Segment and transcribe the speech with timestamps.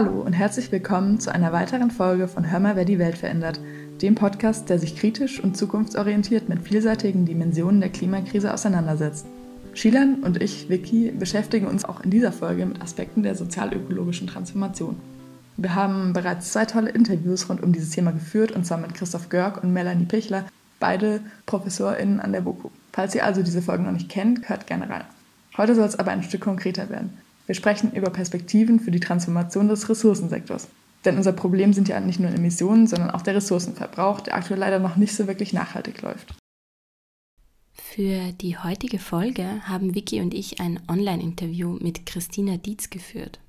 [0.00, 3.58] Hallo und herzlich willkommen zu einer weiteren Folge von Hör mal, wer die Welt verändert,
[4.00, 9.26] dem Podcast, der sich kritisch und zukunftsorientiert mit vielseitigen Dimensionen der Klimakrise auseinandersetzt.
[9.74, 15.00] Schilan und ich, Vicky, beschäftigen uns auch in dieser Folge mit Aspekten der sozialökologischen Transformation.
[15.56, 19.30] Wir haben bereits zwei tolle Interviews rund um dieses Thema geführt, und zwar mit Christoph
[19.30, 20.44] Görg und Melanie Pichler,
[20.78, 22.70] beide ProfessorInnen an der BOKU.
[22.92, 25.02] Falls ihr also diese Folgen noch nicht kennt, hört gerne rein.
[25.56, 27.18] Heute soll es aber ein Stück konkreter werden.
[27.48, 30.68] Wir sprechen über Perspektiven für die Transformation des Ressourcensektors.
[31.06, 34.78] Denn unser Problem sind ja nicht nur Emissionen, sondern auch der Ressourcenverbrauch, der aktuell leider
[34.78, 36.34] noch nicht so wirklich nachhaltig läuft.
[37.72, 43.40] Für die heutige Folge haben Vicky und ich ein Online-Interview mit Christina Dietz geführt.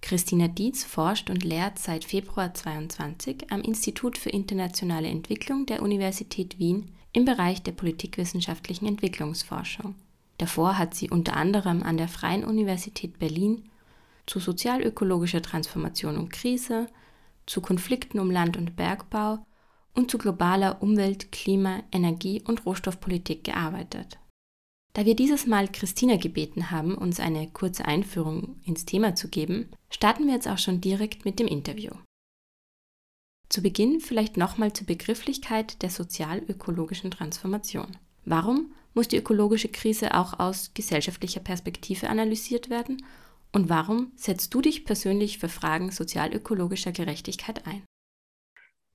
[0.00, 6.60] Christina Dietz forscht und lehrt seit Februar 2022 am Institut für internationale Entwicklung der Universität
[6.60, 9.96] Wien im Bereich der politikwissenschaftlichen Entwicklungsforschung.
[10.38, 13.68] Davor hat sie unter anderem an der Freien Universität Berlin
[14.26, 16.86] zu sozialökologischer Transformation und Krise,
[17.46, 19.44] zu Konflikten um Land- und Bergbau
[19.94, 24.18] und zu globaler Umwelt-, Klima-, Energie- und Rohstoffpolitik gearbeitet.
[24.92, 29.70] Da wir dieses Mal Christina gebeten haben, uns eine kurze Einführung ins Thema zu geben,
[29.90, 31.92] starten wir jetzt auch schon direkt mit dem Interview.
[33.48, 37.96] Zu Beginn vielleicht nochmal zur Begrifflichkeit der sozialökologischen Transformation.
[38.24, 43.02] Warum muss die ökologische Krise auch aus gesellschaftlicher Perspektive analysiert werden?
[43.52, 47.82] Und warum setzt du dich persönlich für Fragen sozialökologischer Gerechtigkeit ein?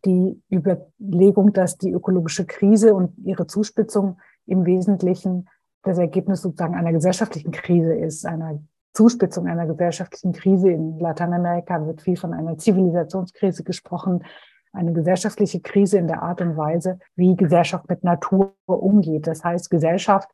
[0.05, 5.47] Die Überlegung, dass die ökologische Krise und ihre Zuspitzung im Wesentlichen
[5.83, 8.61] das Ergebnis sozusagen einer gesellschaftlichen Krise ist, einer
[8.93, 10.71] Zuspitzung einer gesellschaftlichen Krise.
[10.71, 14.23] In Lateinamerika wird viel von einer Zivilisationskrise gesprochen
[14.73, 19.27] eine gesellschaftliche Krise in der Art und Weise, wie Gesellschaft mit Natur umgeht.
[19.27, 20.29] Das heißt, Gesellschaft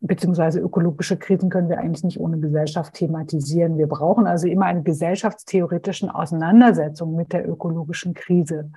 [0.00, 3.78] beziehungsweise ökologische Krisen können wir eigentlich nicht ohne Gesellschaft thematisieren.
[3.78, 8.70] Wir brauchen also immer eine gesellschaftstheoretischen Auseinandersetzung mit der ökologischen Krise.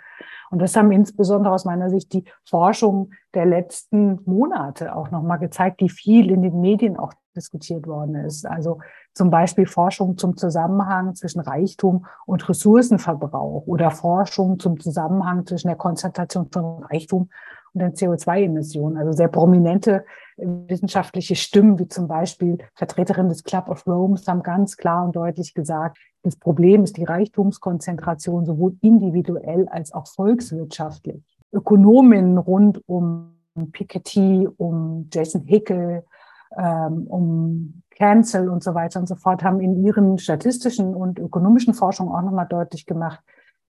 [0.50, 5.80] Und das haben insbesondere aus meiner Sicht die Forschung der letzten Monate auch nochmal gezeigt,
[5.82, 8.46] die viel in den Medien auch diskutiert worden ist.
[8.46, 8.80] Also
[9.14, 15.78] zum Beispiel Forschung zum Zusammenhang zwischen Reichtum und Ressourcenverbrauch oder Forschung zum Zusammenhang zwischen der
[15.78, 17.30] Konzentration von Reichtum
[17.74, 18.98] und den CO2-Emissionen.
[18.98, 20.06] Also sehr prominente
[20.38, 25.16] äh, wissenschaftliche Stimmen, wie zum Beispiel Vertreterinnen des Club of Rome, haben ganz klar und
[25.16, 31.24] deutlich gesagt, das Problem ist die Reichtumskonzentration sowohl individuell als auch volkswirtschaftlich.
[31.52, 33.34] Ökonominnen rund um
[33.72, 36.06] Piketty, um Jason Hickel,
[36.58, 41.74] ähm, um Cancel und so weiter und so fort, haben in ihren statistischen und ökonomischen
[41.74, 43.20] Forschungen auch nochmal deutlich gemacht,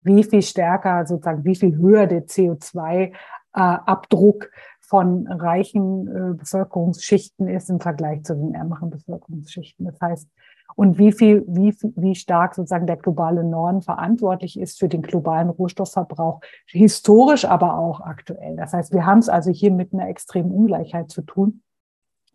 [0.02, 4.48] wie viel stärker, sozusagen, wie viel höher der CO2-Abdruck äh,
[4.80, 9.86] von reichen äh, Bevölkerungsschichten ist im Vergleich zu den ärmeren Bevölkerungsschichten.
[9.86, 10.28] Das heißt,
[10.74, 15.48] und wie viel, wie, wie stark sozusagen der globale Norden verantwortlich ist für den globalen
[15.48, 18.56] Rohstoffverbrauch, historisch, aber auch aktuell.
[18.56, 21.62] Das heißt, wir haben es also hier mit einer extremen Ungleichheit zu tun,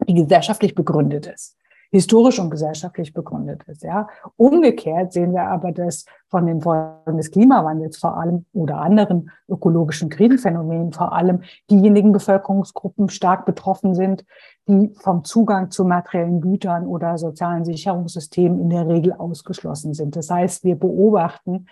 [0.05, 1.57] die gesellschaftlich begründet ist
[1.95, 3.83] historisch und gesellschaftlich begründet ist.
[3.83, 4.07] Ja.
[4.35, 10.09] Umgekehrt sehen wir aber, dass von den Folgen des Klimawandels vor allem oder anderen ökologischen
[10.09, 14.25] Krisenphänomenen vor allem diejenigen Bevölkerungsgruppen stark betroffen sind,
[14.67, 20.17] die vom Zugang zu materiellen Gütern oder sozialen Sicherungssystemen in der Regel ausgeschlossen sind.
[20.17, 21.67] Das heißt, wir beobachten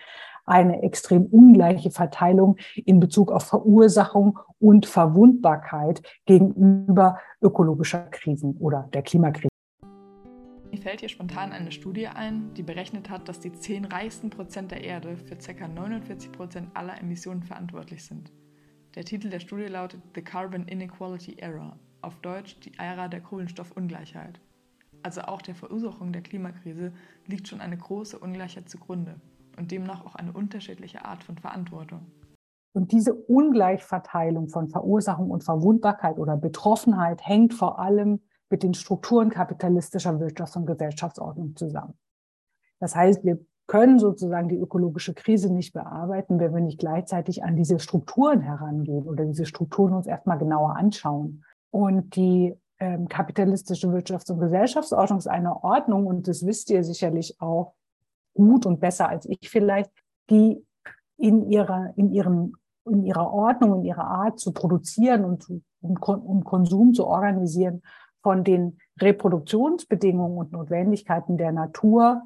[0.46, 9.02] eine extrem ungleiche Verteilung in Bezug auf Verursachung und Verwundbarkeit gegenüber ökologischer Krisen oder der
[9.02, 9.50] Klimakrise.
[10.72, 14.72] Mir fällt hier spontan eine Studie ein, die berechnet hat, dass die zehn reichsten Prozent
[14.72, 15.68] der Erde für ca.
[15.68, 18.32] 49 Prozent aller Emissionen verantwortlich sind.
[18.96, 24.40] Der Titel der Studie lautet The Carbon Inequality Era, auf Deutsch die Ära der Kohlenstoffungleichheit.
[25.04, 26.92] Also auch der Verursachung der Klimakrise
[27.28, 29.20] liegt schon eine große Ungleichheit zugrunde
[29.58, 32.06] und demnach auch eine unterschiedliche Art von Verantwortung.
[32.76, 39.30] Und diese Ungleichverteilung von Verursachung und Verwundbarkeit oder Betroffenheit hängt vor allem mit den Strukturen
[39.30, 41.94] kapitalistischer Wirtschafts- und Gesellschaftsordnung zusammen.
[42.80, 47.56] Das heißt, wir können sozusagen die ökologische Krise nicht bearbeiten, wenn wir nicht gleichzeitig an
[47.56, 51.44] diese Strukturen herangehen oder diese Strukturen uns erstmal genauer anschauen.
[51.72, 57.40] Und die ähm, kapitalistische Wirtschafts- und Gesellschaftsordnung ist eine Ordnung, und das wisst ihr sicherlich
[57.40, 57.74] auch
[58.34, 59.92] gut und besser als ich vielleicht,
[60.30, 60.66] die
[61.18, 65.50] in ihrer, in ihrem, in ihrer Ordnung, in ihrer Art zu produzieren und
[65.82, 67.82] um, um Konsum zu organisieren,
[68.22, 72.24] von den Reproduktionsbedingungen und Notwendigkeiten der Natur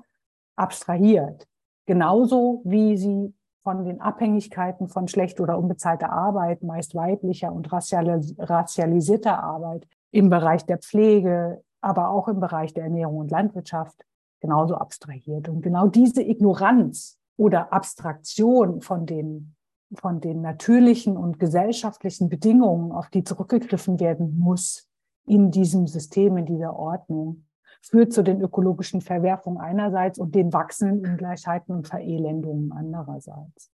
[0.55, 1.47] abstrahiert.
[1.85, 3.33] Genauso wie sie
[3.63, 10.65] von den Abhängigkeiten von schlecht oder unbezahlter Arbeit, meist weiblicher und racialisierter Arbeit im Bereich
[10.65, 14.05] der Pflege, aber auch im Bereich der Ernährung und Landwirtschaft
[14.39, 15.49] genauso abstrahiert.
[15.49, 19.55] Und genau diese Ignoranz oder Abstraktion von den,
[19.93, 24.87] von den natürlichen und gesellschaftlichen Bedingungen, auf die zurückgegriffen werden muss
[25.25, 27.45] in diesem System, in dieser Ordnung,
[27.81, 33.71] führt zu den ökologischen Verwerfungen einerseits und den wachsenden Ungleichheiten und Verelendungen andererseits.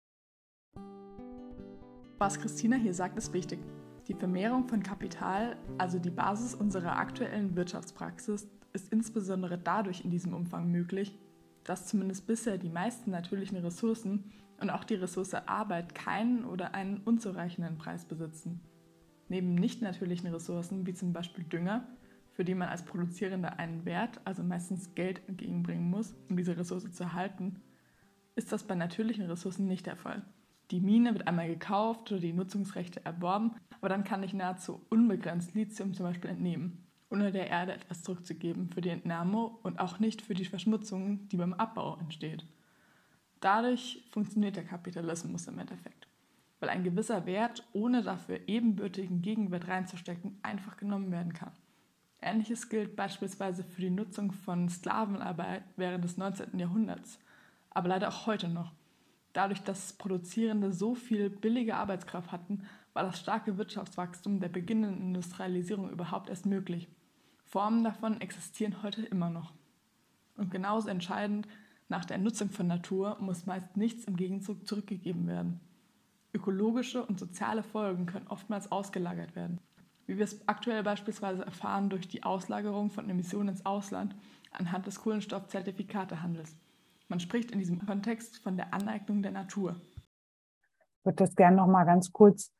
[2.18, 3.58] Was Christina hier sagt, ist wichtig.
[4.08, 10.34] Die Vermehrung von Kapital, also die Basis unserer aktuellen Wirtschaftspraxis, ist insbesondere dadurch in diesem
[10.34, 11.18] Umfang möglich,
[11.64, 16.98] dass zumindest bisher die meisten natürlichen Ressourcen und auch die Ressource Arbeit keinen oder einen
[16.98, 18.60] unzureichenden Preis besitzen.
[19.28, 21.88] Neben nicht natürlichen Ressourcen wie zum Beispiel Dünger,
[22.32, 26.90] für die man als Produzierender einen Wert, also meistens Geld entgegenbringen muss, um diese Ressource
[26.90, 27.60] zu erhalten,
[28.34, 30.24] ist das bei natürlichen Ressourcen nicht der Fall.
[30.70, 35.54] Die Mine wird einmal gekauft oder die Nutzungsrechte erworben, aber dann kann ich nahezu unbegrenzt
[35.54, 40.22] Lithium zum Beispiel entnehmen ohne der Erde etwas zurückzugeben für die Entnahme und auch nicht
[40.22, 42.46] für die Verschmutzung, die beim Abbau entsteht.
[43.40, 46.08] Dadurch funktioniert der Kapitalismus im Endeffekt,
[46.58, 51.52] weil ein gewisser Wert, ohne dafür ebenbürtigen Gegenwert reinzustecken, einfach genommen werden kann.
[52.22, 56.58] Ähnliches gilt beispielsweise für die Nutzung von Sklavenarbeit während des 19.
[56.58, 57.18] Jahrhunderts,
[57.70, 58.72] aber leider auch heute noch.
[59.32, 62.62] Dadurch, dass Produzierende so viel billige Arbeitskraft hatten,
[62.92, 66.88] war das starke Wirtschaftswachstum der beginnenden Industrialisierung überhaupt erst möglich.
[67.52, 69.52] Formen davon existieren heute immer noch.
[70.38, 71.46] Und genauso entscheidend,
[71.86, 75.60] nach der Nutzung von Natur muss meist nichts im Gegenzug zurückgegeben werden.
[76.32, 79.60] Ökologische und soziale Folgen können oftmals ausgelagert werden,
[80.06, 84.16] wie wir es aktuell beispielsweise erfahren durch die Auslagerung von Emissionen ins Ausland
[84.52, 86.56] anhand des Kohlenstoffzertifikatehandels.
[87.08, 89.76] Man spricht in diesem Kontext von der Aneignung der Natur.
[91.00, 92.50] Ich würde das gerne noch mal ganz kurz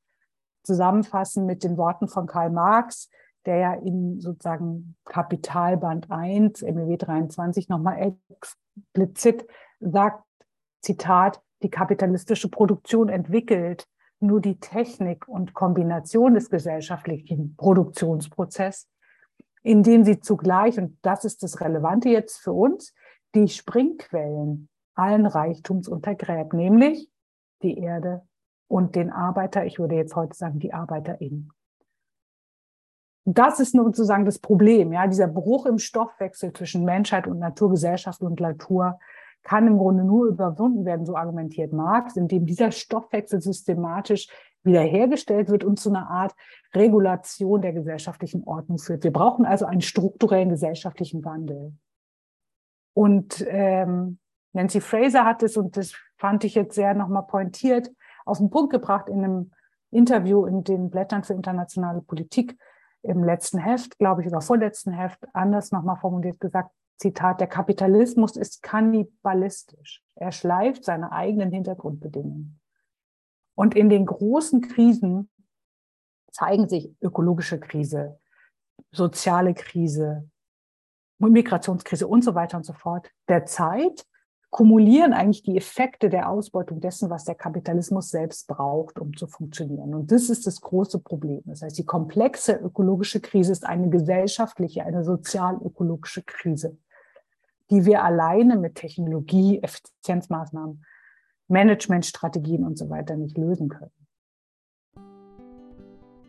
[0.64, 3.08] zusammenfassen mit den Worten von Karl Marx,
[3.46, 9.46] der ja in sozusagen Kapitalband 1, MEW 23 nochmal explizit
[9.80, 10.24] sagt,
[10.80, 13.86] Zitat, die kapitalistische Produktion entwickelt
[14.20, 18.88] nur die Technik und Kombination des gesellschaftlichen Produktionsprozesses,
[19.62, 22.94] indem sie zugleich, und das ist das Relevante jetzt für uns,
[23.34, 27.10] die Springquellen allen Reichtums untergräbt, nämlich
[27.62, 28.22] die Erde
[28.68, 31.50] und den Arbeiter, ich würde jetzt heute sagen, die ArbeiterInnen.
[33.24, 37.70] Das ist nur sozusagen das Problem, ja, dieser Bruch im Stoffwechsel zwischen Menschheit und Natur,
[37.70, 38.98] Gesellschaft und Natur
[39.44, 44.28] kann im Grunde nur überwunden werden, so argumentiert Marx, indem dieser Stoffwechsel systematisch
[44.64, 46.34] wiederhergestellt wird und zu einer Art
[46.74, 49.02] Regulation der gesellschaftlichen Ordnung führt.
[49.02, 51.72] Wir brauchen also einen strukturellen gesellschaftlichen Wandel.
[52.94, 54.18] Und ähm,
[54.52, 57.90] Nancy Fraser hat es, und das fand ich jetzt sehr nochmal pointiert,
[58.24, 59.50] auf den Punkt gebracht in einem
[59.90, 62.56] Interview in den Blättern für internationale Politik,
[63.02, 68.36] im letzten Heft, glaube ich, oder vorletzten Heft, anders nochmal formuliert gesagt, Zitat, der Kapitalismus
[68.36, 70.04] ist kannibalistisch.
[70.14, 72.60] Er schleift seine eigenen Hintergrundbedingungen.
[73.56, 75.28] Und in den großen Krisen
[76.30, 78.18] zeigen sich ökologische Krise,
[78.92, 80.30] soziale Krise,
[81.18, 84.06] Migrationskrise und so weiter und so fort der Zeit
[84.52, 89.94] kumulieren eigentlich die Effekte der Ausbeutung dessen, was der Kapitalismus selbst braucht, um zu funktionieren.
[89.94, 91.40] Und das ist das große Problem.
[91.46, 96.76] Das heißt, die komplexe ökologische Krise ist eine gesellschaftliche, eine sozial-ökologische Krise,
[97.70, 100.84] die wir alleine mit Technologie, Effizienzmaßnahmen,
[101.48, 103.90] Managementstrategien und so weiter nicht lösen können.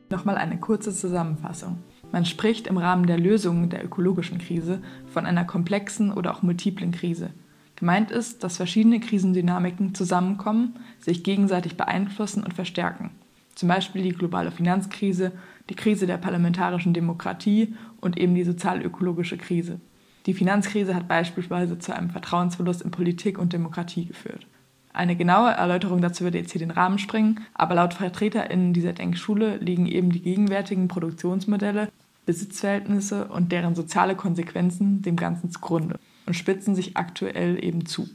[0.10, 1.80] Nochmal eine kurze Zusammenfassung.
[2.14, 6.94] Man spricht im Rahmen der Lösung der ökologischen Krise von einer komplexen oder auch multiplen
[6.94, 7.32] Krise–
[7.84, 13.12] Gemeint ist, dass verschiedene Krisendynamiken zusammenkommen, sich gegenseitig beeinflussen und verstärken.
[13.56, 15.34] Zum Beispiel die globale Finanzkrise,
[15.70, 19.82] die Krise der parlamentarischen Demokratie und eben die sozial-ökologische Krise.
[20.28, 24.48] Die Finanzkrise hat beispielsweise zu einem Vertrauensverlust in Politik und Demokratie geführt.
[24.94, 29.58] Eine genaue Erläuterung dazu würde jetzt hier den Rahmen springen, aber laut VertreterInnen dieser Denkschule
[29.58, 31.90] liegen eben die gegenwärtigen Produktionsmodelle,
[32.26, 38.08] Besitzverhältnisse und deren soziale Konsequenzen dem Ganzen zugrunde und spitzen sich aktuell eben zu.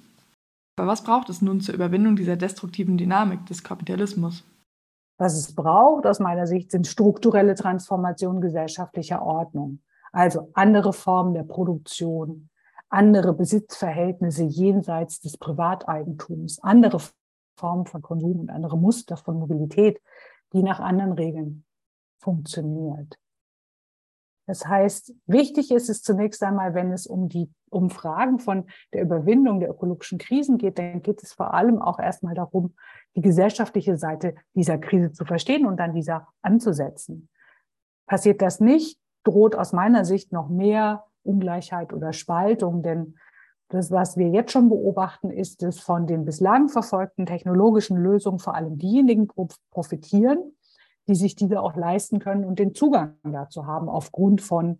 [0.76, 4.44] Aber was braucht es nun zur Überwindung dieser destruktiven Dynamik des Kapitalismus?
[5.18, 9.80] Was es braucht, aus meiner Sicht, sind strukturelle Transformationen gesellschaftlicher Ordnung.
[10.12, 12.48] Also andere Formen der Produktion,
[12.88, 17.00] andere Besitzverhältnisse jenseits des Privateigentums, andere
[17.58, 20.00] Formen von Konsum und andere Muster von Mobilität,
[20.52, 21.64] die nach anderen Regeln
[22.18, 23.18] funktioniert.
[24.49, 28.64] Das heißt, wichtig ist es zunächst einmal, wenn es um die um Fragen von
[28.95, 32.75] der Überwindung der ökologischen Krisen geht, dann geht es vor allem auch erstmal darum,
[33.14, 37.28] die gesellschaftliche Seite dieser Krise zu verstehen und dann dieser anzusetzen.
[38.07, 43.17] Passiert das nicht, droht aus meiner Sicht noch mehr Ungleichheit oder Spaltung, denn
[43.71, 48.55] Das, was wir jetzt schon beobachten, ist, dass von den bislang verfolgten technologischen Lösungen vor
[48.55, 49.28] allem diejenigen
[49.71, 50.57] profitieren,
[51.08, 54.78] die sich diese auch leisten können und den Zugang dazu haben aufgrund von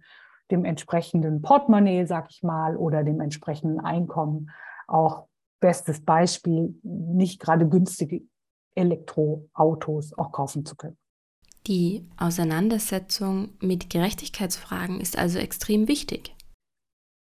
[0.51, 4.51] dem entsprechenden Portemonnaie, sag ich mal, oder dem entsprechenden Einkommen.
[4.87, 5.27] Auch
[5.61, 8.23] bestes Beispiel, nicht gerade günstige
[8.75, 10.97] Elektroautos auch kaufen zu können.
[11.67, 16.35] Die Auseinandersetzung mit Gerechtigkeitsfragen ist also extrem wichtig.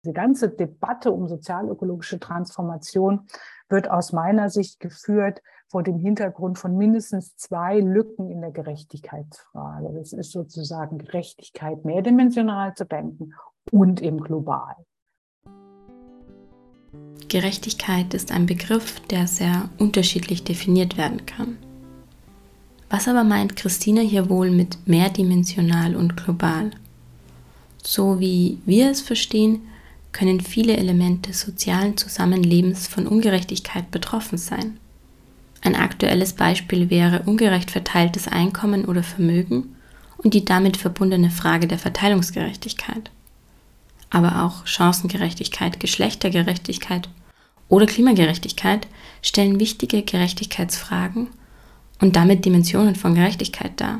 [0.06, 3.28] Die ganze Debatte um sozialökologische Transformation
[3.68, 9.94] wird aus meiner Sicht geführt vor dem Hintergrund von mindestens zwei Lücken in der Gerechtigkeitsfrage.
[9.98, 13.34] Das ist sozusagen Gerechtigkeit mehrdimensional zu denken
[13.72, 14.76] und eben global.
[17.28, 21.58] Gerechtigkeit ist ein Begriff, der sehr unterschiedlich definiert werden kann.
[22.90, 26.72] Was aber meint Christina hier wohl mit mehrdimensional und global?
[27.84, 29.68] So wie wir es verstehen,
[30.14, 34.80] können viele Elemente sozialen Zusammenlebens von Ungerechtigkeit betroffen sein.
[35.62, 39.76] Ein aktuelles Beispiel wäre ungerecht verteiltes Einkommen oder Vermögen
[40.18, 43.12] und die damit verbundene Frage der Verteilungsgerechtigkeit.
[44.10, 47.10] Aber auch Chancengerechtigkeit, Geschlechtergerechtigkeit
[47.70, 48.88] oder Klimagerechtigkeit
[49.22, 51.28] stellen wichtige Gerechtigkeitsfragen
[52.00, 54.00] und damit Dimensionen von Gerechtigkeit dar.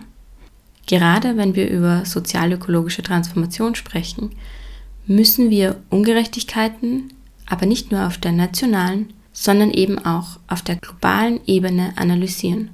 [0.86, 4.32] Gerade wenn wir über sozialökologische Transformation sprechen,
[5.06, 7.12] müssen wir Ungerechtigkeiten
[7.48, 12.72] aber nicht nur auf der nationalen, sondern eben auch auf der globalen Ebene analysieren.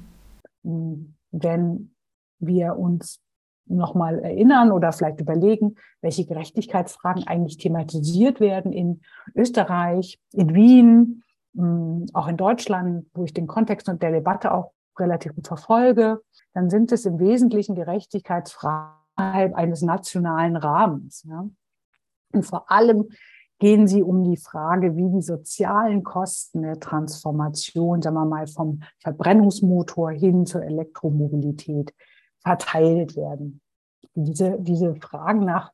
[0.62, 1.94] Wenn
[2.38, 3.20] wir uns
[3.66, 9.02] nochmal erinnern oder vielleicht überlegen, welche Gerechtigkeitsfragen eigentlich thematisiert werden in
[9.34, 11.22] Österreich, in Wien,
[11.54, 16.22] hm, auch in Deutschland, wo ich den Kontext und der Debatte auch relativ gut verfolge,
[16.54, 21.26] dann sind es im Wesentlichen Gerechtigkeitsfragen eines nationalen Rahmens.
[21.28, 21.46] Ja?
[22.32, 23.10] Und vor allem
[23.58, 28.80] gehen sie um die Frage, wie die sozialen Kosten der Transformation, sagen wir mal, vom
[29.00, 31.94] Verbrennungsmotor hin zur Elektromobilität
[32.42, 33.60] verteilt werden.
[34.14, 35.72] Diese, diese Fragen nach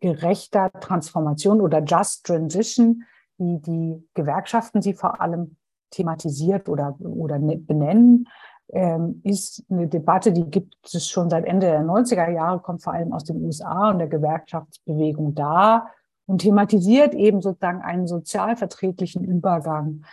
[0.00, 3.04] gerechter Transformation oder Just Transition,
[3.38, 5.56] wie die Gewerkschaften sie vor allem
[5.90, 8.28] thematisiert oder, oder ne, benennen,
[8.70, 12.92] ähm, ist eine Debatte, die gibt es schon seit Ende der 90er Jahre, kommt vor
[12.92, 15.88] allem aus den USA und der Gewerkschaftsbewegung da
[16.26, 20.04] und thematisiert eben sozusagen einen sozialverträglichen Übergang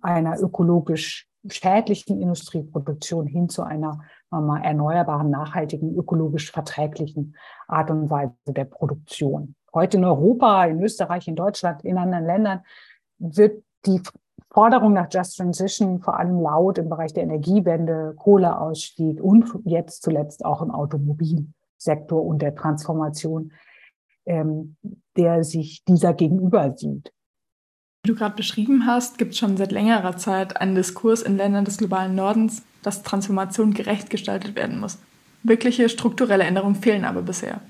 [0.00, 4.00] einer ökologisch schädlichen Industrieproduktion hin zu einer
[4.30, 7.36] mal, erneuerbaren, nachhaltigen, ökologisch verträglichen
[7.66, 9.54] Art und Weise der Produktion.
[9.74, 12.60] Heute in Europa, in Österreich, in Deutschland, in anderen Ländern
[13.18, 14.00] wird die
[14.50, 20.44] Forderung nach Just Transition vor allem laut im Bereich der Energiewende, Kohleausstieg und jetzt zuletzt
[20.44, 23.52] auch im Automobilsektor und der Transformation,
[24.26, 24.76] ähm,
[25.16, 27.12] der sich dieser gegenüber sieht.
[28.04, 31.64] Wie du gerade beschrieben hast, gibt es schon seit längerer Zeit einen Diskurs in Ländern
[31.64, 34.98] des globalen Nordens, dass Transformation gerecht gestaltet werden muss.
[35.44, 37.60] Wirkliche strukturelle Änderungen fehlen aber bisher.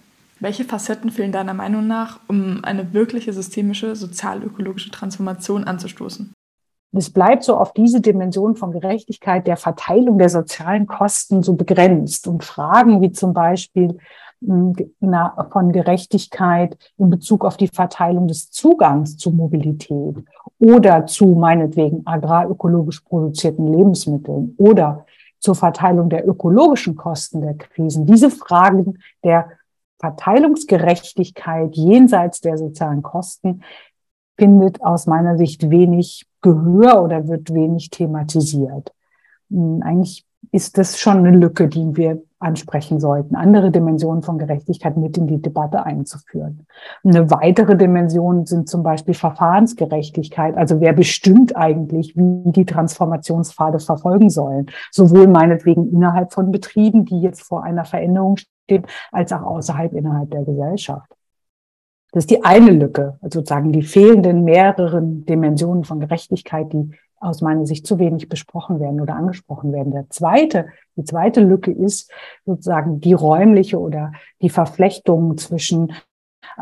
[0.41, 6.33] Welche Facetten fehlen deiner Meinung nach, um eine wirkliche systemische, sozial-ökologische Transformation anzustoßen?
[6.95, 12.27] Es bleibt so auf diese Dimension von Gerechtigkeit der Verteilung der sozialen Kosten so begrenzt.
[12.27, 13.99] Und Fragen wie zum Beispiel
[14.45, 20.17] von Gerechtigkeit in Bezug auf die Verteilung des Zugangs zu Mobilität
[20.59, 25.07] oder zu meinetwegen agrarökologisch produzierten Lebensmitteln oder
[25.39, 28.07] zur Verteilung der ökologischen Kosten der Krisen.
[28.07, 29.51] Diese Fragen der
[29.99, 33.63] Verteilungsgerechtigkeit jenseits der sozialen Kosten
[34.37, 38.93] findet aus meiner Sicht wenig Gehör oder wird wenig thematisiert.
[39.51, 44.97] Hm, eigentlich ist das schon eine Lücke, die wir ansprechen sollten, andere Dimensionen von Gerechtigkeit
[44.97, 46.67] mit in die Debatte einzuführen.
[47.05, 50.57] Eine weitere Dimension sind zum Beispiel Verfahrensgerechtigkeit.
[50.57, 54.67] Also wer bestimmt eigentlich, wie die Transformationspfade verfolgen sollen?
[54.91, 60.31] Sowohl meinetwegen innerhalb von Betrieben, die jetzt vor einer Veränderung stehen, als auch außerhalb innerhalb
[60.33, 61.11] der Gesellschaft.
[62.11, 66.91] Das ist die eine Lücke, sozusagen die fehlenden mehreren Dimensionen von Gerechtigkeit, die
[67.23, 69.93] aus meiner Sicht zu wenig besprochen werden oder angesprochen werden.
[69.93, 72.11] Der zweite, die zweite Lücke ist
[72.45, 75.93] sozusagen die räumliche oder die Verflechtung zwischen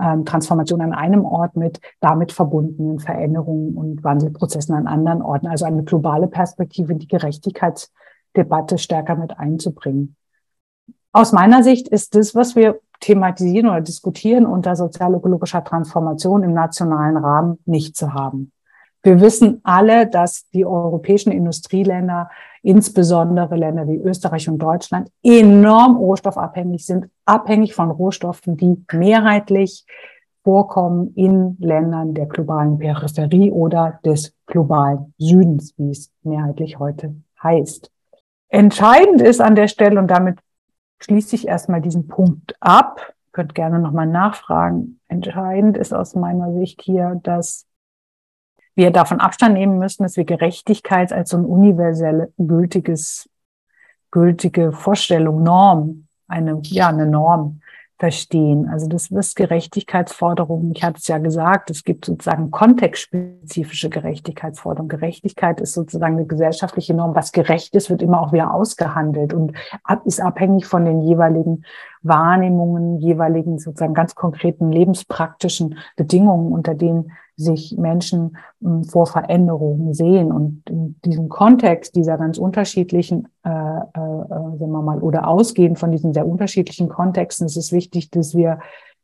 [0.00, 5.46] ähm, Transformation an einem Ort mit damit verbundenen Veränderungen und Wandelprozessen an anderen Orten.
[5.46, 10.16] Also eine globale Perspektive, die Gerechtigkeitsdebatte stärker mit einzubringen.
[11.12, 17.16] Aus meiner Sicht ist das, was wir thematisieren oder diskutieren unter sozialökologischer Transformation im nationalen
[17.16, 18.52] Rahmen nicht zu haben.
[19.02, 22.30] Wir wissen alle, dass die europäischen Industrieländer,
[22.62, 29.86] insbesondere Länder wie Österreich und Deutschland, enorm rohstoffabhängig sind, abhängig von Rohstoffen, die mehrheitlich
[30.44, 37.90] vorkommen in Ländern der globalen Peripherie oder des globalen Südens, wie es mehrheitlich heute heißt.
[38.48, 40.38] Entscheidend ist an der Stelle, und damit
[40.98, 45.00] schließe ich erstmal diesen Punkt ab, könnt gerne nochmal nachfragen.
[45.08, 47.66] Entscheidend ist aus meiner Sicht hier, dass
[48.80, 53.28] wir davon Abstand nehmen müssen, dass wir Gerechtigkeit als so ein universell gültiges,
[54.10, 57.60] gültige Vorstellung, Norm, eine, ja, eine Norm
[57.98, 58.66] verstehen.
[58.70, 60.72] Also das ist Gerechtigkeitsforderungen.
[60.74, 64.88] Ich hatte es ja gesagt, es gibt sozusagen kontextspezifische Gerechtigkeitsforderungen.
[64.88, 67.14] Gerechtigkeit ist sozusagen eine gesellschaftliche Norm.
[67.14, 69.52] Was gerecht ist, wird immer auch wieder ausgehandelt und
[70.06, 71.66] ist abhängig von den jeweiligen
[72.00, 80.30] Wahrnehmungen, jeweiligen sozusagen ganz konkreten lebenspraktischen Bedingungen, unter denen sich Menschen hm, vor Veränderungen sehen.
[80.30, 85.78] Und in diesem Kontext dieser ganz unterschiedlichen, äh, äh, äh, sagen wir mal, oder ausgehend
[85.78, 88.58] von diesen sehr unterschiedlichen Kontexten ist es wichtig, dass wir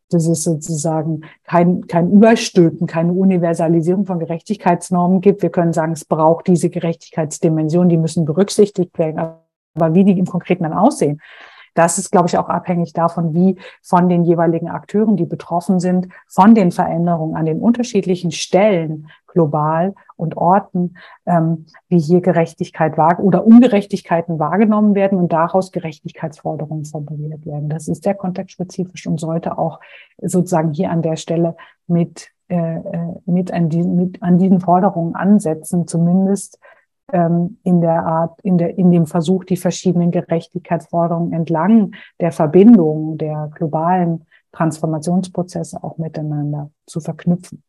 [0.08, 5.42] dass es sozusagen kein, kein Überstülpen, keine Universalisierung von Gerechtigkeitsnormen gibt.
[5.42, 9.18] Wir können sagen, es braucht diese Gerechtigkeitsdimensionen, die müssen berücksichtigt werden.
[9.74, 11.20] Aber wie die im Konkreten dann aussehen,
[11.76, 16.08] das ist, glaube ich, auch abhängig davon, wie von den jeweiligen Akteuren, die betroffen sind,
[16.26, 23.46] von den Veränderungen an den unterschiedlichen Stellen global und Orten, ähm, wie hier Gerechtigkeit oder
[23.46, 27.68] Ungerechtigkeiten wahrgenommen werden und daraus Gerechtigkeitsforderungen formuliert werden.
[27.68, 29.78] Das ist sehr kontextspezifisch und sollte auch
[30.22, 31.56] sozusagen hier an der Stelle
[31.86, 36.58] mit äh, äh mit an, diesen, mit an diesen Forderungen ansetzen, zumindest
[37.12, 43.18] ähm, in der Art, in der, in dem Versuch, die verschiedenen Gerechtigkeitsforderungen entlang der Verbindung
[43.18, 47.62] der globalen Transformationsprozesse auch miteinander zu verknüpfen.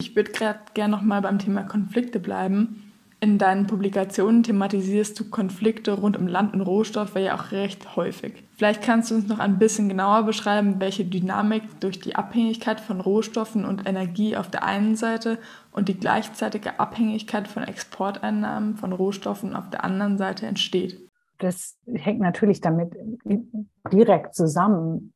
[0.00, 2.85] Ich würde gerade gerne noch mal beim Thema Konflikte bleiben.
[3.26, 8.44] In deinen Publikationen thematisierst du Konflikte rund um Land und Rohstoffe ja auch recht häufig.
[8.56, 13.00] Vielleicht kannst du uns noch ein bisschen genauer beschreiben, welche Dynamik durch die Abhängigkeit von
[13.00, 15.38] Rohstoffen und Energie auf der einen Seite
[15.72, 21.05] und die gleichzeitige Abhängigkeit von Exporteinnahmen von Rohstoffen auf der anderen Seite entsteht
[21.38, 22.96] das hängt natürlich damit
[23.92, 25.12] direkt zusammen.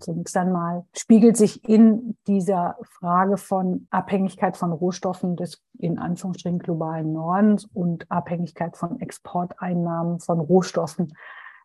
[0.00, 7.12] Zunächst einmal spiegelt sich in dieser Frage von Abhängigkeit von Rohstoffen des in Anführungsstrichen globalen
[7.12, 11.12] Nordens und Abhängigkeit von Exporteinnahmen von Rohstoffen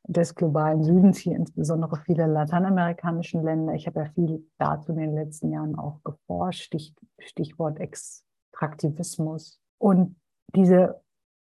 [0.08, 3.74] des globalen Südens, hier insbesondere viele lateinamerikanischen Länder.
[3.74, 6.74] Ich habe ja viel dazu in den letzten Jahren auch geforscht,
[7.20, 9.60] Stichwort Extraktivismus.
[9.78, 10.16] Und
[10.56, 11.02] diese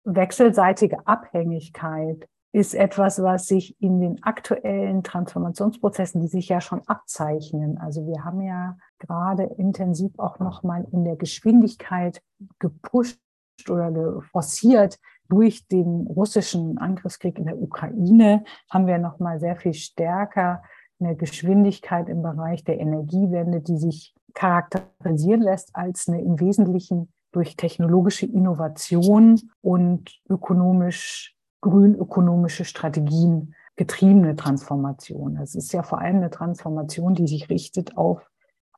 [0.04, 7.78] wechselseitige Abhängigkeit ist etwas, was sich in den aktuellen Transformationsprozessen, die sich ja schon abzeichnen.
[7.78, 12.22] Also wir haben ja gerade intensiv auch nochmal in der Geschwindigkeit
[12.58, 13.20] gepusht
[13.70, 20.64] oder forciert durch den russischen Angriffskrieg in der Ukraine, haben wir nochmal sehr viel stärker
[21.00, 27.56] eine Geschwindigkeit im Bereich der Energiewende, die sich charakterisieren lässt als eine im Wesentlichen durch
[27.56, 35.38] technologische Innovation und ökonomisch grünökonomische Strategien getriebene Transformation.
[35.38, 38.30] Es ist ja vor allem eine Transformation, die sich richtet auf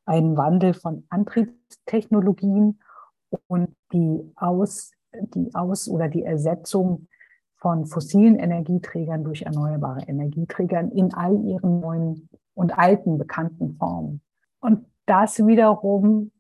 [0.06, 2.80] einen Wandel von Antriebstechnologien
[3.48, 7.08] und die Aus, die Aus- oder die Ersetzung
[7.56, 14.22] von fossilen Energieträgern durch erneuerbare Energieträgern in all ihren neuen und alten bekannten Formen.
[14.60, 16.32] Und das wiederum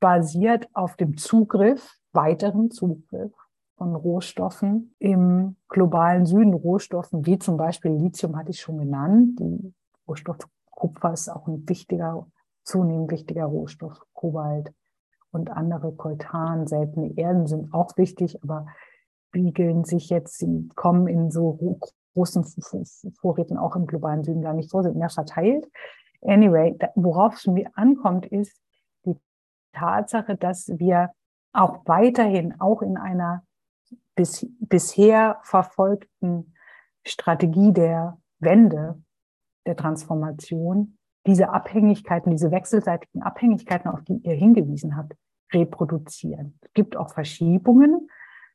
[0.00, 3.32] basiert auf dem Zugriff, weiteren Zugriff
[3.76, 6.54] von Rohstoffen im globalen Süden.
[6.54, 9.38] Rohstoffen wie zum Beispiel Lithium hatte ich schon genannt.
[9.40, 9.74] Die
[10.08, 10.38] Rohstoff
[10.70, 12.26] Kupfer ist auch ein wichtiger,
[12.62, 14.00] zunehmend wichtiger Rohstoff.
[14.12, 14.72] Kobalt
[15.30, 18.66] und andere Koltan, seltene Erden sind auch wichtig, aber
[19.28, 21.78] spiegeln sich jetzt, sie kommen in so
[22.14, 22.44] großen
[23.20, 25.68] Vorräten auch im globalen Süden gar nicht vor, sind mehr verteilt.
[26.22, 28.58] Anyway, worauf es mir ankommt, ist
[29.04, 29.16] die
[29.72, 31.10] Tatsache, dass wir
[31.52, 33.42] auch weiterhin, auch in einer
[34.14, 36.54] bis, bisher verfolgten
[37.04, 39.02] Strategie der Wende,
[39.66, 45.14] der Transformation, diese Abhängigkeiten, diese wechselseitigen Abhängigkeiten, auf die ihr hingewiesen habt,
[45.52, 46.58] reproduzieren.
[46.62, 48.08] Es gibt auch Verschiebungen.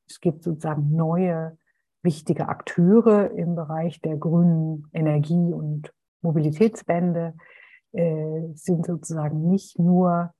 [0.08, 1.58] Es gibt sozusagen neue
[2.04, 7.36] wichtige Akteure im Bereich der grünen Energie und Mobilitätswende.
[7.94, 10.34] Äh, sind sozusagen nicht nur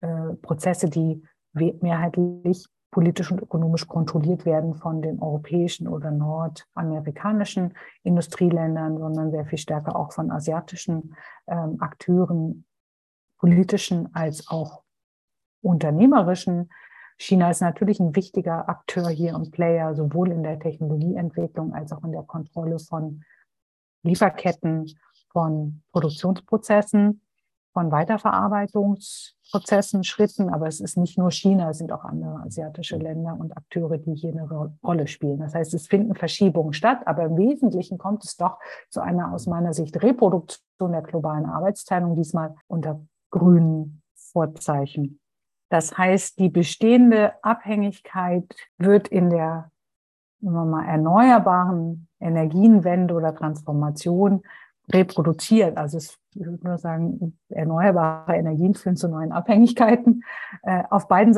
[0.00, 8.98] äh, Prozesse, die mehrheitlich politisch und ökonomisch kontrolliert werden von den europäischen oder nordamerikanischen Industrieländern,
[8.98, 11.16] sondern sehr viel stärker auch von asiatischen
[11.48, 12.64] ähm, Akteuren,
[13.36, 14.84] politischen als auch
[15.60, 16.70] unternehmerischen.
[17.18, 22.04] China ist natürlich ein wichtiger Akteur hier und Player, sowohl in der Technologieentwicklung als auch
[22.04, 23.24] in der Kontrolle von
[24.04, 24.86] Lieferketten,
[25.32, 27.23] von Produktionsprozessen.
[27.74, 33.36] Von Weiterverarbeitungsprozessen, Schritten, aber es ist nicht nur China, es sind auch andere asiatische Länder
[33.38, 34.48] und Akteure, die hier eine
[34.82, 35.40] Rolle spielen.
[35.40, 38.58] Das heißt, es finden Verschiebungen statt, aber im Wesentlichen kommt es doch
[38.88, 45.18] zu einer aus meiner Sicht Reproduktion der globalen Arbeitsteilung, diesmal unter grünen Vorzeichen.
[45.68, 49.72] Das heißt, die bestehende Abhängigkeit wird in der
[50.40, 54.42] mal, erneuerbaren Energienwende oder Transformation
[54.92, 55.76] reproduziert.
[55.76, 60.24] Also es, ich würde nur sagen, erneuerbare Energien führen zu neuen Abhängigkeiten
[60.62, 61.34] äh, auf beiden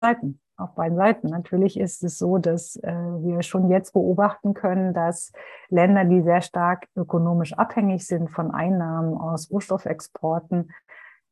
[0.00, 0.40] Seiten.
[0.56, 1.28] Auf beiden Seiten.
[1.28, 5.30] Natürlich ist es so, dass äh, wir schon jetzt beobachten können, dass
[5.68, 10.72] Länder, die sehr stark ökonomisch abhängig sind von Einnahmen aus Rohstoffexporten,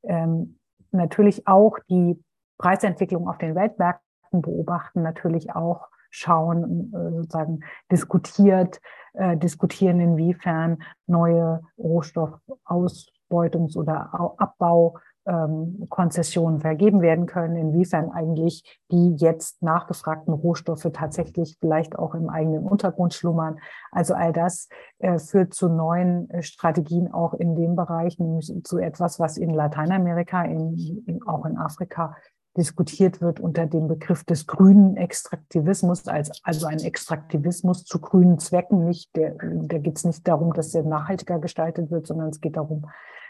[0.05, 0.59] ähm,
[0.92, 2.22] natürlich auch die
[2.59, 7.61] Preisentwicklung auf den Weltmärkten beobachten, natürlich auch schauen, äh, sozusagen
[7.92, 8.81] diskutiert,
[9.12, 19.62] äh, diskutieren, inwiefern neue Rohstoffausbeutungs- oder Abbaukonzessionen ähm, vergeben werden können, inwiefern eigentlich die jetzt
[19.62, 23.59] nachgefragten Rohstoffe tatsächlich vielleicht auch im eigenen Untergrund schlummern.
[23.90, 28.79] Also all das äh, führt zu neuen äh, Strategien auch in dem Bereich, nämlich zu
[28.79, 32.16] etwas, was in Lateinamerika, in, in, auch in Afrika
[32.57, 38.85] diskutiert wird unter dem Begriff des grünen Extraktivismus, als, also ein Extraktivismus zu grünen Zwecken.
[38.85, 42.57] Nicht, der, da geht es nicht darum, dass der nachhaltiger gestaltet wird, sondern es geht
[42.57, 42.87] darum,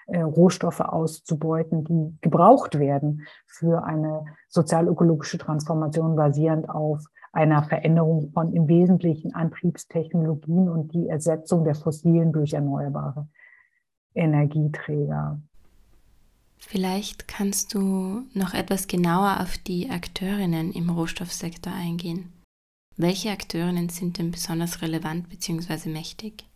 [0.07, 8.53] äh, Rohstoffe auszubeuten, die gebraucht werden für eine sozial-ökologische Transformation basierend auf einer Veränderung von
[8.53, 13.29] im Wesentlichen Antriebstechnologien und die Ersetzung der fossilen durch erneuerbare
[14.15, 15.41] Energieträger.
[16.59, 22.33] Vielleicht kannst du noch etwas genauer auf die Akteurinnen im Rohstoffsektor eingehen.
[22.97, 25.91] Welche Akteurinnen sind denn besonders relevant bzw.
[25.91, 26.49] mächtig?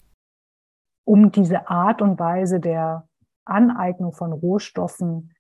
[1.05, 3.09] Um diese Art und Weise der
[3.45, 5.33] Aneignung von Rohstoffen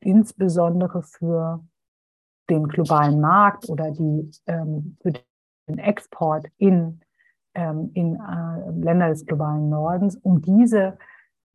[0.00, 1.64] insbesondere für
[2.48, 5.12] den globalen Markt oder die, ähm, für
[5.68, 7.00] den Export in,
[7.54, 10.96] ähm, in äh, Länder des globalen Nordens, um diese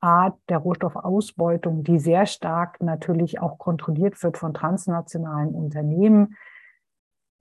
[0.02, 6.36] Art der Rohstoffausbeutung, die sehr stark natürlich auch kontrolliert wird von transnationalen Unternehmen,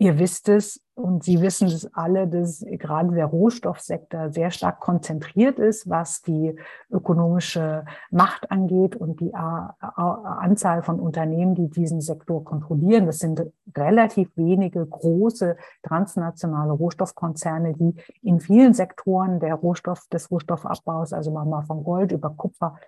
[0.00, 5.58] Ihr wisst es und Sie wissen es alle, dass gerade der Rohstoffsektor sehr stark konzentriert
[5.58, 6.54] ist, was die
[6.90, 13.06] ökonomische Macht angeht und die Anzahl von Unternehmen, die diesen Sektor kontrollieren.
[13.06, 13.42] Das sind
[13.76, 21.62] relativ wenige große transnationale Rohstoffkonzerne, die in vielen Sektoren der Rohstoff, des Rohstoffabbaus, also mal
[21.62, 22.78] von Gold über Kupfer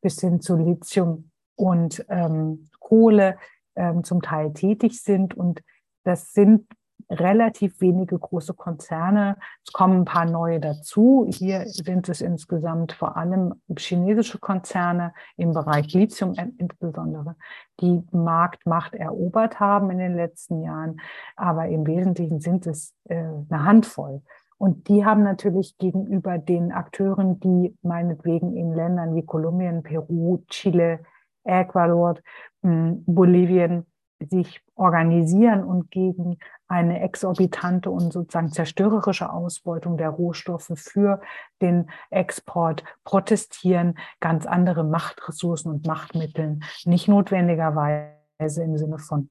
[0.00, 3.36] bis hin zu Lithium und ähm, Kohle
[3.76, 5.62] ähm, zum Teil tätig sind und
[6.04, 6.66] das sind
[7.10, 9.36] relativ wenige große Konzerne.
[9.64, 11.26] Es kommen ein paar neue dazu.
[11.28, 17.36] Hier sind es insgesamt vor allem chinesische Konzerne im Bereich Lithium insbesondere,
[17.80, 21.00] die Marktmacht erobert haben in den letzten Jahren.
[21.36, 24.22] Aber im Wesentlichen sind es äh, eine Handvoll.
[24.58, 31.00] Und die haben natürlich gegenüber den Akteuren, die meinetwegen in Ländern wie Kolumbien, Peru, Chile,
[31.44, 32.16] Ecuador,
[32.62, 33.86] hm, Bolivien
[34.20, 41.20] sich organisieren und gegen eine exorbitante und sozusagen zerstörerische Ausbeutung der Rohstoffe für
[41.62, 49.30] den Export protestieren, ganz andere Machtressourcen und Machtmitteln, nicht notwendigerweise im Sinne von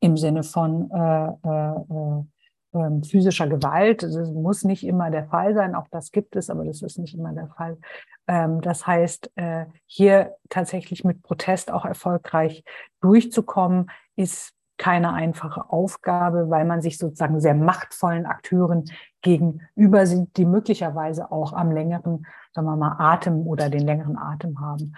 [0.00, 2.24] im Sinne von äh, äh, äh,
[2.74, 4.02] ähm, physischer Gewalt.
[4.02, 7.14] Das muss nicht immer der Fall sein, auch das gibt es, aber das ist nicht
[7.14, 7.78] immer der Fall.
[8.26, 12.64] Ähm, das heißt, äh, hier tatsächlich mit Protest auch erfolgreich
[13.00, 18.84] durchzukommen, ist keine einfache Aufgabe, weil man sich sozusagen sehr machtvollen Akteuren
[19.22, 24.60] gegenüber sind, die möglicherweise auch am längeren, sagen wir mal, Atem oder den längeren Atem
[24.60, 24.94] haben.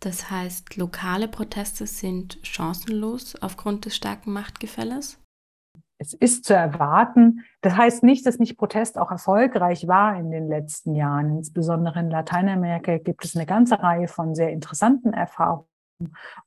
[0.00, 5.18] Das heißt, lokale Proteste sind chancenlos aufgrund des starken Machtgefälles?
[5.98, 7.44] Es ist zu erwarten.
[7.60, 11.36] Das heißt nicht, dass nicht Protest auch erfolgreich war in den letzten Jahren.
[11.36, 15.71] Insbesondere in Lateinamerika gibt es eine ganze Reihe von sehr interessanten Erfahrungen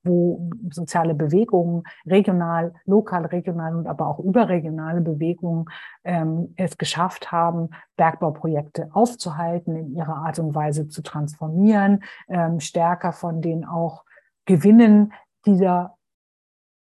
[0.04, 5.65] wo soziale Bewegungen, regional, lokal, regional und aber auch überregionale Bewegungen
[6.04, 13.12] ähm, es geschafft haben, Bergbauprojekte aufzuhalten, in ihrer Art und Weise zu transformieren, ähm, stärker
[13.12, 14.04] von den auch
[14.46, 15.13] Gewinnen
[15.46, 15.96] dieser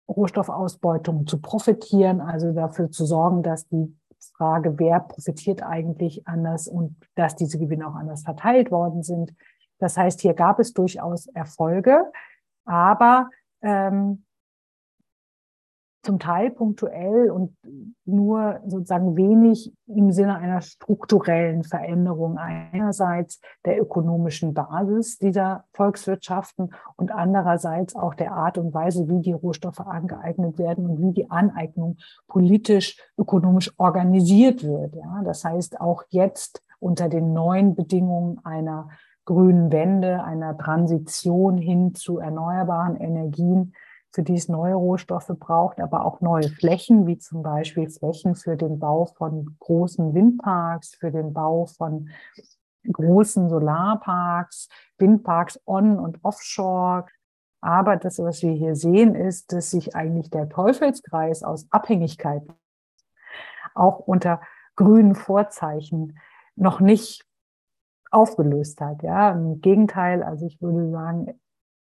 [0.08, 3.96] Rohstoffausbeutung zu profitieren, also dafür zu sorgen, dass die
[4.38, 9.34] Frage, wer profitiert eigentlich anders und dass diese Gewinne auch anders verteilt worden sind.
[9.80, 12.12] Das heißt, hier gab es durchaus Erfolge.
[12.66, 13.30] Aber
[13.62, 14.26] ähm,
[16.06, 17.58] zum Teil punktuell und
[18.06, 27.12] nur sozusagen wenig im Sinne einer strukturellen Veränderung einerseits der ökonomischen Basis dieser Volkswirtschaften und
[27.12, 31.98] andererseits auch der Art und Weise, wie die Rohstoffe angeeignet werden und wie die Aneignung
[32.28, 34.96] politisch, ökonomisch organisiert wird.
[34.96, 38.90] Ja, das heißt, auch jetzt unter den neuen Bedingungen einer
[39.26, 43.74] grünen Wende, einer Transition hin zu erneuerbaren Energien,
[44.12, 48.56] für die es neue Rohstoffe braucht, aber auch neue Flächen, wie zum Beispiel Flächen für
[48.56, 52.10] den Bau von großen Windparks, für den Bau von
[52.92, 57.06] großen Solarparks, Windparks on und offshore.
[57.60, 62.54] Aber das, was wir hier sehen, ist, dass sich eigentlich der Teufelskreis aus Abhängigkeiten
[63.74, 64.40] auch unter
[64.76, 66.18] grünen Vorzeichen
[66.56, 67.26] noch nicht
[68.16, 69.04] aufgelöst hat.
[69.04, 71.40] Ja, im Gegenteil, also ich würde sagen,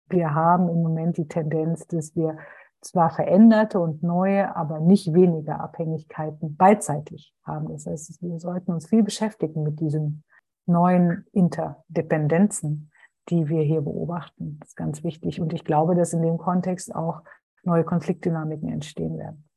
[0.10, 2.38] wir haben im Moment die Tendenz, dass wir
[2.82, 7.69] zwar veränderte und neue, aber nicht weniger Abhängigkeiten beidseitig haben.
[7.69, 10.24] Das heißt, wir sollten uns viel beschäftigen mit diesen
[10.67, 12.91] neuen Interdependenzen,
[13.30, 14.58] die wir hier beobachten.
[14.60, 15.41] Das ist ganz wichtig.
[15.41, 17.24] Und ich glaube, dass in dem Kontext auch
[17.63, 19.50] neue Konfliktdynamiken entstehen werden.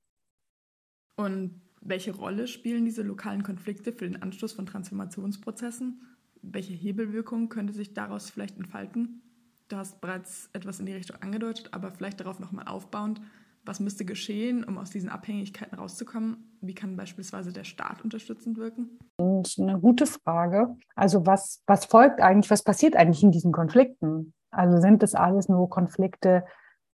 [1.16, 6.17] Und welche Rolle spielen diese lokalen Konflikte für den Anschluss von Transformationsprozessen?
[6.42, 9.22] Welche Hebelwirkung könnte sich daraus vielleicht entfalten?
[9.68, 13.20] Du hast bereits etwas in die Richtung angedeutet, aber vielleicht darauf nochmal aufbauend.
[13.64, 16.56] Was müsste geschehen, um aus diesen Abhängigkeiten rauszukommen?
[16.62, 18.98] Wie kann beispielsweise der Staat unterstützend wirken?
[19.18, 20.74] Und eine gute Frage.
[20.94, 24.32] Also was, was folgt eigentlich, was passiert eigentlich in diesen Konflikten?
[24.50, 26.44] Also sind das alles nur Konflikte,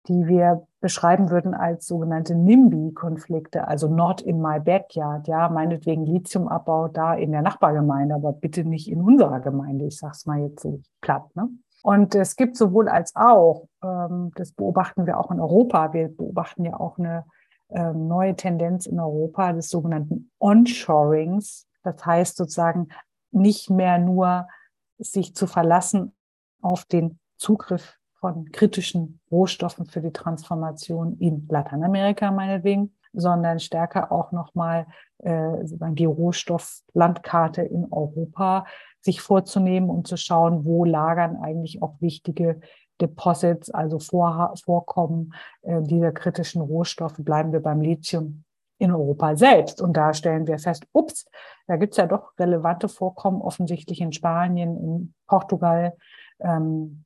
[0.09, 6.89] die wir beschreiben würden als sogenannte NIMBY-Konflikte, also not in my backyard, ja, meinetwegen Lithiumabbau
[6.89, 9.87] da in der Nachbargemeinde, aber bitte nicht in unserer Gemeinde.
[9.87, 11.25] Ich sage es mal jetzt so platt.
[11.37, 11.49] Ne?
[11.83, 16.65] Und es gibt sowohl als auch, ähm, das beobachten wir auch in Europa, wir beobachten
[16.65, 17.25] ja auch eine
[17.71, 21.69] ähm, neue Tendenz in Europa des sogenannten Onshorings.
[21.85, 22.89] Das heißt sozusagen
[23.31, 24.49] nicht mehr nur
[24.99, 26.15] sich zu verlassen
[26.61, 34.31] auf den Zugriff von kritischen Rohstoffen für die Transformation in Lateinamerika meinetwegen, sondern stärker auch
[34.31, 34.87] nochmal
[35.19, 38.65] äh, die Rohstofflandkarte in Europa
[39.01, 42.61] sich vorzunehmen und zu schauen, wo lagern eigentlich auch wichtige
[43.01, 47.17] Deposits, also Vor Vorkommen äh, dieser kritischen Rohstoffe.
[47.19, 48.45] Bleiben wir beim Lithium
[48.79, 49.83] in Europa selbst.
[49.83, 51.27] Und da stellen wir fest, ups,
[51.67, 55.97] da gibt's ja doch relevante Vorkommen, offensichtlich in Spanien, in Portugal,
[56.39, 57.05] ähm,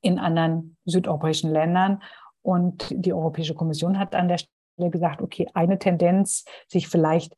[0.00, 2.02] in anderen südeuropäischen Ländern.
[2.42, 7.34] Und die Europäische Kommission hat an der Stelle gesagt, okay, eine Tendenz, sich vielleicht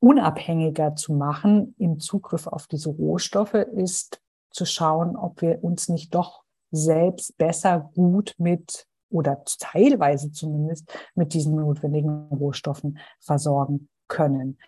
[0.00, 6.14] unabhängiger zu machen im Zugriff auf diese Rohstoffe, ist zu schauen, ob wir uns nicht
[6.14, 14.58] doch selbst besser gut mit oder teilweise zumindest mit diesen notwendigen Rohstoffen versorgen können.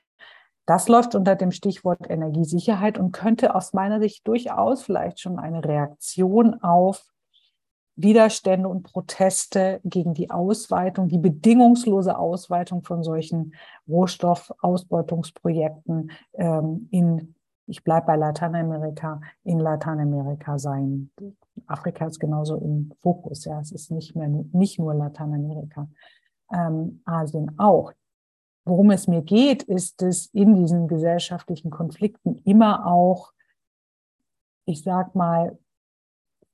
[0.66, 5.64] Das läuft unter dem Stichwort Energiesicherheit und könnte aus meiner Sicht durchaus vielleicht schon eine
[5.64, 7.05] Reaktion auf
[7.96, 13.54] Widerstände und Proteste gegen die Ausweitung, die bedingungslose Ausweitung von solchen
[13.88, 17.35] Rohstoffausbeutungsprojekten ähm, in,
[17.66, 21.11] ich bleibe bei Lateinamerika, in Lateinamerika sein.
[21.66, 25.88] Afrika ist genauso im Fokus, ja, es ist nicht mehr, nicht nur Lateinamerika,
[26.52, 27.94] ähm, Asien auch.
[28.66, 33.32] Worum es mir geht, ist es in diesen gesellschaftlichen Konflikten immer auch,
[34.66, 35.59] ich sag mal,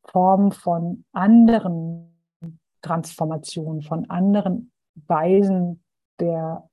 [0.05, 2.13] Form von anderen
[2.83, 4.73] Transformationen, von anderen
[5.07, 5.83] Weisen
[6.19, 6.69] der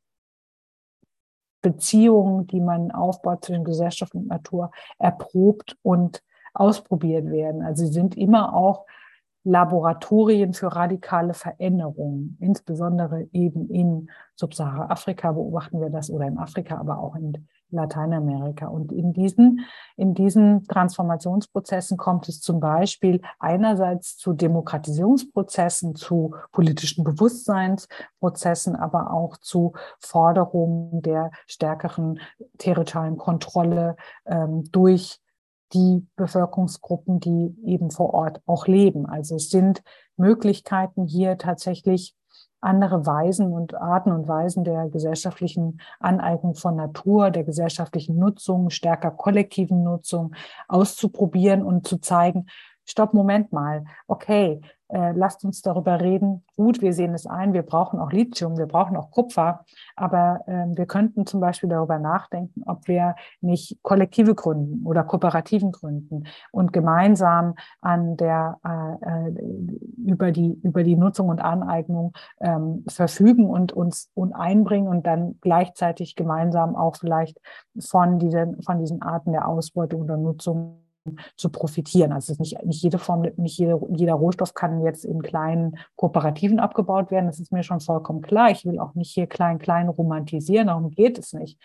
[1.62, 7.62] Beziehungen, die man aufbaut zwischen Gesellschaft und Natur, erprobt und ausprobiert werden.
[7.62, 8.86] Also sie sind immer auch
[9.44, 17.00] Laboratorien für radikale Veränderungen, insbesondere eben in Subsahara-Afrika beobachten wir das oder in Afrika, aber
[17.00, 18.68] auch in Lateinamerika.
[18.68, 27.04] Und in diesen, in diesen Transformationsprozessen kommt es zum Beispiel einerseits zu Demokratisierungsprozessen, zu politischen
[27.04, 32.20] Bewusstseinsprozessen, aber auch zu Forderungen der stärkeren
[32.58, 35.20] territorialen Kontrolle ähm, durch
[35.74, 39.06] die Bevölkerungsgruppen, die eben vor Ort auch leben.
[39.06, 39.84] Also es sind
[40.18, 42.16] Möglichkeiten hier tatsächlich
[42.62, 49.12] andere Weisen und Arten und Weisen der gesellschaftlichen Aneignung von Natur, der gesellschaftlichen Nutzung, stärker
[49.12, 50.36] kollektiven Nutzung
[50.68, 52.48] auszuprobieren und zu zeigen,
[52.86, 56.44] stopp, Moment mal, okay, äh, lasst uns darüber reden.
[56.56, 60.66] Gut, wir sehen es ein, wir brauchen auch Lithium, wir brauchen auch Kupfer, aber äh,
[60.76, 66.74] wir könnten zum Beispiel darüber nachdenken, ob wir nicht Kollektive gründen oder Kooperativen gründen und
[66.74, 69.34] gemeinsam an der äh, äh
[70.06, 75.38] über die über die Nutzung und Aneignung ähm, verfügen und uns und einbringen und dann
[75.42, 77.40] gleichzeitig gemeinsam auch vielleicht
[77.80, 80.89] von diesen von diesen Arten der Ausbeutung oder Nutzung
[81.36, 82.12] zu profitieren.
[82.12, 87.12] Also nicht, nicht jede Form, nicht jede, jeder Rohstoff kann jetzt in kleinen Kooperativen abgebaut
[87.12, 87.28] werden.
[87.28, 88.52] Das ist mir schon vollkommen klar.
[88.52, 90.68] Ich will auch nicht hier klein, klein romantisieren.
[90.68, 91.60] Darum geht es nicht.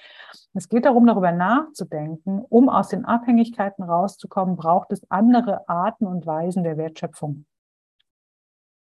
[0.55, 6.27] Es geht darum, darüber nachzudenken, um aus den Abhängigkeiten rauszukommen, braucht es andere Arten und
[6.27, 7.45] Weisen der Wertschöpfung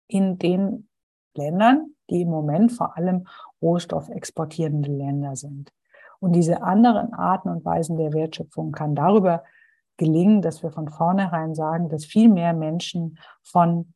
[0.08, 0.88] in den
[1.36, 3.28] Ländern, die im Moment vor allem
[3.62, 5.72] rohstoffexportierende Länder sind.
[6.20, 9.44] Und diese anderen Arten und Weisen der Wertschöpfung kann darüber
[9.98, 13.94] gelingen, dass wir von vornherein sagen, dass viel mehr Menschen von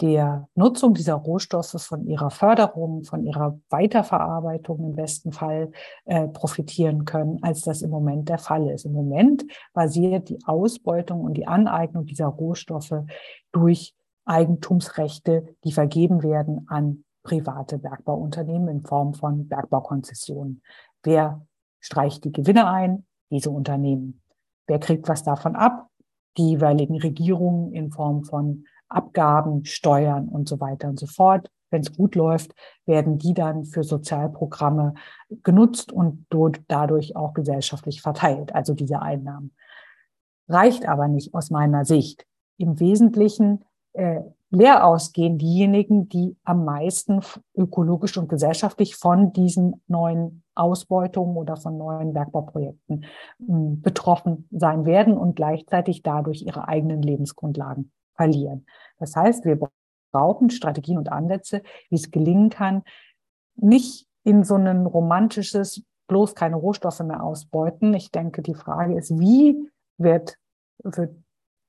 [0.00, 5.70] der Nutzung dieser Rohstoffe, von ihrer Förderung, von ihrer Weiterverarbeitung im besten Fall
[6.04, 8.84] äh, profitieren können, als das im Moment der Fall ist.
[8.84, 13.04] Im Moment basiert die Ausbeutung und die Aneignung dieser Rohstoffe
[13.52, 13.94] durch
[14.26, 20.62] Eigentumsrechte, die vergeben werden an private Bergbauunternehmen in Form von Bergbaukonzessionen.
[21.02, 21.46] Wer
[21.80, 23.06] streicht die Gewinne ein?
[23.30, 24.22] Diese Unternehmen.
[24.66, 25.88] Wer kriegt was davon ab?
[26.36, 31.50] Die jeweiligen Regierungen in Form von Abgaben, Steuern und so weiter und so fort.
[31.70, 34.94] Wenn es gut läuft, werden die dann für Sozialprogramme
[35.42, 36.26] genutzt und
[36.68, 39.54] dadurch auch gesellschaftlich verteilt, also diese Einnahmen.
[40.48, 42.24] Reicht aber nicht aus meiner Sicht.
[42.56, 44.20] Im Wesentlichen äh,
[44.50, 47.20] leer ausgehen diejenigen, die am meisten
[47.54, 53.04] ökologisch und gesellschaftlich von diesen neuen Ausbeutungen oder von neuen Bergbauprojekten
[53.44, 58.66] hm, betroffen sein werden und gleichzeitig dadurch ihre eigenen Lebensgrundlagen verlieren.
[58.98, 59.58] Das heißt, wir
[60.12, 62.82] brauchen Strategien und Ansätze, wie es gelingen kann,
[63.56, 67.94] nicht in so ein romantisches, bloß keine Rohstoffe mehr ausbeuten.
[67.94, 70.36] Ich denke, die Frage ist, wie wird,
[70.82, 71.16] wird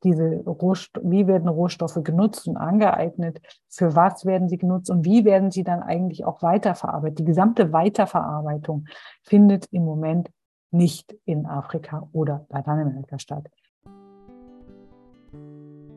[0.03, 5.25] diese Rohstoff, wie werden Rohstoffe genutzt und angeeignet, für was werden sie genutzt und wie
[5.25, 7.19] werden sie dann eigentlich auch weiterverarbeitet.
[7.19, 8.85] Die gesamte Weiterverarbeitung
[9.23, 10.29] findet im Moment
[10.71, 13.47] nicht in Afrika oder Lateinamerika statt.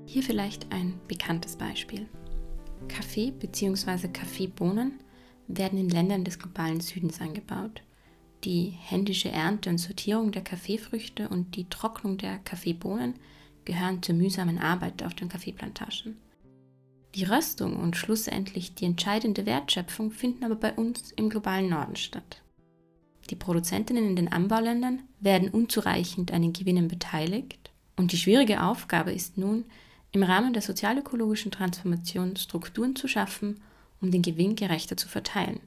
[0.06, 2.08] Hier vielleicht ein bekanntes Beispiel.
[2.88, 4.08] Kaffee bzw.
[4.08, 5.00] Kaffeebohnen
[5.46, 7.82] werden in Ländern des globalen Südens angebaut.
[8.44, 13.14] Die händische Ernte und Sortierung der Kaffeefrüchte und die Trocknung der Kaffeebohnen
[13.64, 16.16] gehören zur mühsamen Arbeit auf den Kaffeeplantagen.
[17.14, 22.42] Die Röstung und schlussendlich die entscheidende Wertschöpfung finden aber bei uns im globalen Norden statt.
[23.30, 29.12] Die Produzentinnen in den Anbauländern werden unzureichend an den Gewinnen beteiligt und die schwierige Aufgabe
[29.12, 29.64] ist nun,
[30.12, 33.60] im Rahmen der sozialökologischen Transformation Strukturen zu schaffen,
[34.00, 35.60] um den Gewinn gerechter zu verteilen.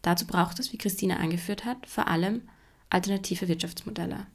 [0.00, 2.42] Dazu braucht es, wie Christina angeführt hat, vor allem
[2.90, 4.26] alternative Wirtschaftsmodelle.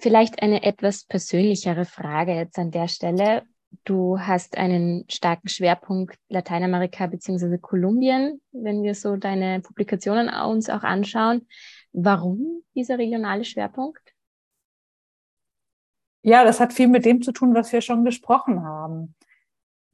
[0.00, 3.42] Vielleicht eine etwas persönlichere Frage jetzt an der Stelle.
[3.84, 7.58] Du hast einen starken Schwerpunkt Lateinamerika bzw.
[7.58, 11.46] Kolumbien, wenn wir so deine Publikationen uns auch anschauen.
[11.92, 14.02] Warum dieser regionale Schwerpunkt?
[16.22, 19.14] Ja, das hat viel mit dem zu tun, was wir schon gesprochen haben.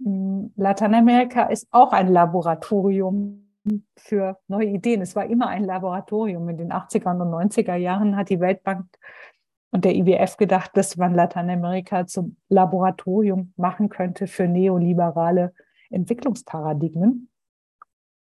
[0.02, 3.48] Hm, Lateinamerika ist auch ein Laboratorium
[3.96, 5.02] für neue Ideen.
[5.02, 6.48] Es war immer ein Laboratorium.
[6.48, 8.86] In den 80er und 90er Jahren hat die Weltbank
[9.70, 15.52] und der IWF gedacht, dass man Lateinamerika zum Laboratorium machen könnte für neoliberale
[15.90, 17.28] Entwicklungsparadigmen.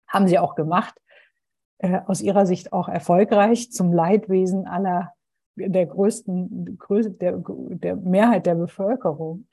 [0.08, 0.94] Haben sie auch gemacht.
[1.78, 5.12] Äh, aus ihrer Sicht auch erfolgreich zum Leidwesen aller
[5.56, 6.78] der größten,
[7.20, 9.46] der, der Mehrheit der Bevölkerung.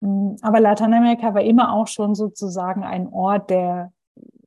[0.00, 3.92] Mm, aber Lateinamerika war immer auch schon sozusagen ein Ort der,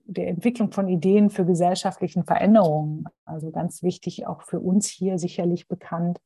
[0.06, 3.06] der Entwicklung von Ideen für gesellschaftlichen Veränderungen.
[3.26, 6.20] Also ganz wichtig auch für uns hier sicherlich bekannt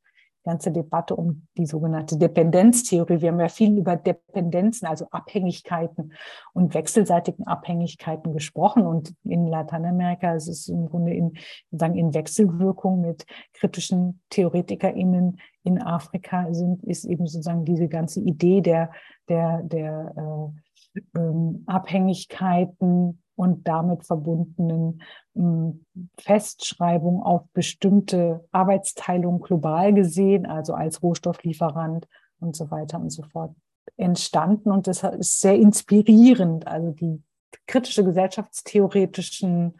[0.49, 3.21] ganze Debatte um die sogenannte Dependenztheorie.
[3.21, 6.13] Wir haben ja viel über Dependenzen, also Abhängigkeiten
[6.53, 8.87] und wechselseitigen Abhängigkeiten gesprochen.
[8.87, 11.33] Und in Lateinamerika ist es im Grunde in,
[11.71, 18.61] sagen, in Wechselwirkung mit kritischen TheoretikerInnen in Afrika sind, ist eben sozusagen diese ganze Idee
[18.61, 18.91] der,
[19.27, 20.51] der, der
[20.95, 25.01] äh, ähm, Abhängigkeiten und damit verbundenen
[25.33, 25.85] hm,
[26.19, 32.05] Festschreibung auf bestimmte Arbeitsteilung global gesehen, also als Rohstofflieferant
[32.41, 33.55] und so weiter und so fort
[33.95, 34.71] entstanden.
[34.71, 36.67] Und das ist sehr inspirierend.
[36.67, 37.23] Also die
[37.65, 39.79] kritische gesellschaftstheoretischen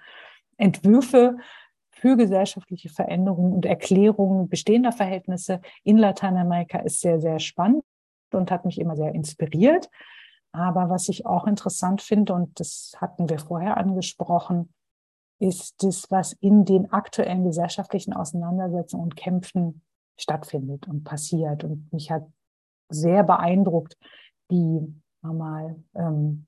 [0.56, 1.36] Entwürfe
[1.92, 7.84] für gesellschaftliche Veränderungen und Erklärungen bestehender Verhältnisse in Lateinamerika ist sehr, sehr spannend.
[8.32, 9.90] und hat mich immer sehr inspiriert.
[10.52, 14.74] Aber was ich auch interessant finde, und das hatten wir vorher angesprochen,
[15.40, 19.82] ist das, was in den aktuellen gesellschaftlichen Auseinandersetzungen und Kämpfen
[20.18, 21.64] stattfindet und passiert.
[21.64, 22.28] Und mich hat
[22.90, 23.98] sehr beeindruckt,
[24.50, 26.48] wie mal ähm,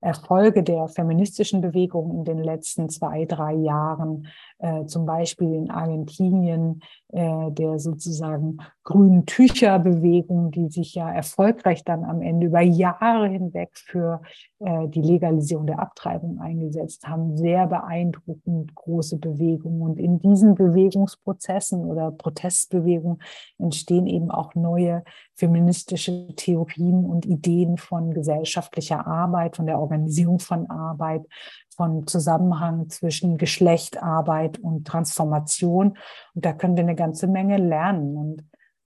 [0.00, 4.28] Erfolge der feministischen Bewegung in den letzten zwei, drei Jahren,
[4.58, 12.04] äh, zum Beispiel in Argentinien, äh, der sozusagen grünen Tücherbewegung, die sich ja erfolgreich dann
[12.04, 14.20] am Ende über Jahre hinweg für
[14.60, 19.80] äh, die Legalisierung der Abtreibung eingesetzt haben, sehr beeindruckend große Bewegungen.
[19.80, 23.22] Und in diesen Bewegungsprozessen oder Protestbewegungen
[23.58, 25.02] entstehen eben auch neue
[25.34, 31.26] feministische Theorien und Ideen von gesellschaftlicher Arbeit, von der Organisierung von Arbeit,
[31.74, 35.96] von Zusammenhang zwischen Geschlecht, Arbeit und Transformation.
[36.34, 38.16] Und da können wir eine ganze Menge lernen.
[38.16, 38.44] Und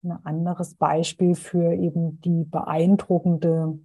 [0.03, 3.79] ein anderes Beispiel für eben die beeindruckende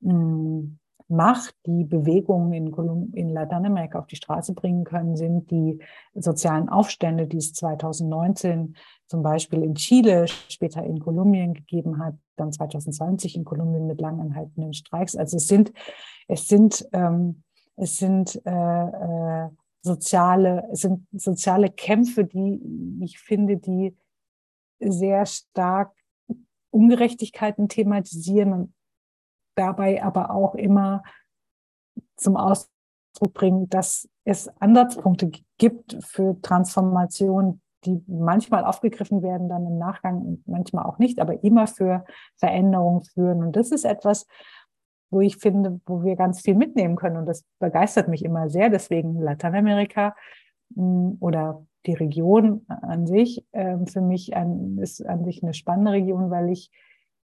[0.00, 0.80] mh, hm,
[1.12, 5.80] Macht, die Bewegungen in, Kolum in Lateinamerika auf die Straße bringen können, sind die
[6.14, 8.76] sozialen Aufstände, die es 2019
[9.08, 14.72] zum Beispiel in Chile, später in Kolumbien gegeben hat, dann 2020 in Kolumbien mit langanhaltenden
[14.72, 15.16] Streiks.
[15.16, 15.72] Also es sind,
[16.28, 17.42] es sind, ähm,
[17.74, 19.48] es sind äh, äh,
[19.82, 22.60] soziale, es sind soziale Kämpfe, die
[23.02, 23.96] ich finde, die
[24.80, 25.92] sehr stark
[26.70, 28.74] Ungerechtigkeiten thematisieren und
[29.56, 31.02] dabei aber auch immer
[32.16, 39.78] zum Ausdruck bringen, dass es Ansatzpunkte gibt für Transformation, die manchmal aufgegriffen werden dann im
[39.78, 42.04] Nachgang und manchmal auch nicht, aber immer für
[42.36, 43.42] Veränderungen führen.
[43.42, 44.26] Und das ist etwas,
[45.10, 47.16] wo ich finde, wo wir ganz viel mitnehmen können.
[47.16, 48.70] Und das begeistert mich immer sehr.
[48.70, 50.14] Deswegen Lateinamerika
[50.74, 55.92] hm, oder die Region an sich ähm, für mich ein, ist an sich eine spannende
[55.92, 56.70] Region, weil ich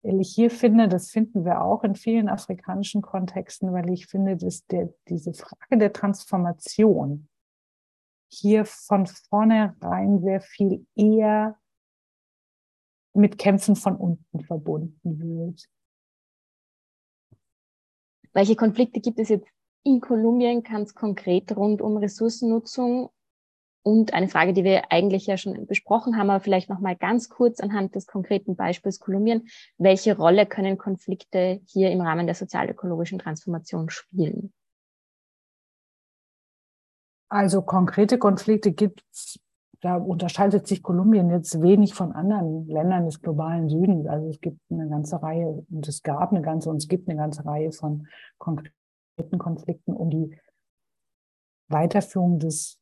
[0.01, 4.65] ich hier finde, das finden wir auch in vielen afrikanischen Kontexten, weil ich finde, dass
[4.67, 7.27] der, diese Frage der Transformation
[8.31, 11.59] hier von vornherein sehr viel eher
[13.13, 15.67] mit Kämpfen von unten verbunden wird.
[18.31, 19.49] Welche Konflikte gibt es jetzt
[19.83, 23.09] in Kolumbien ganz konkret rund um Ressourcennutzung
[23.83, 27.29] und eine Frage, die wir eigentlich ja schon besprochen haben, aber vielleicht noch mal ganz
[27.29, 29.47] kurz anhand des konkreten Beispiels Kolumbien.
[29.77, 34.53] Welche Rolle können Konflikte hier im Rahmen der sozialökologischen Transformation spielen?
[37.29, 39.39] Also konkrete Konflikte gibt es,
[39.81, 44.07] da unterscheidet sich Kolumbien jetzt wenig von anderen Ländern des globalen Südens.
[44.07, 47.17] Also es gibt eine ganze Reihe und es gab eine ganze und es gibt eine
[47.17, 48.07] ganze Reihe von
[48.39, 50.37] konkreten Konflikten um die
[51.69, 52.79] Weiterführung des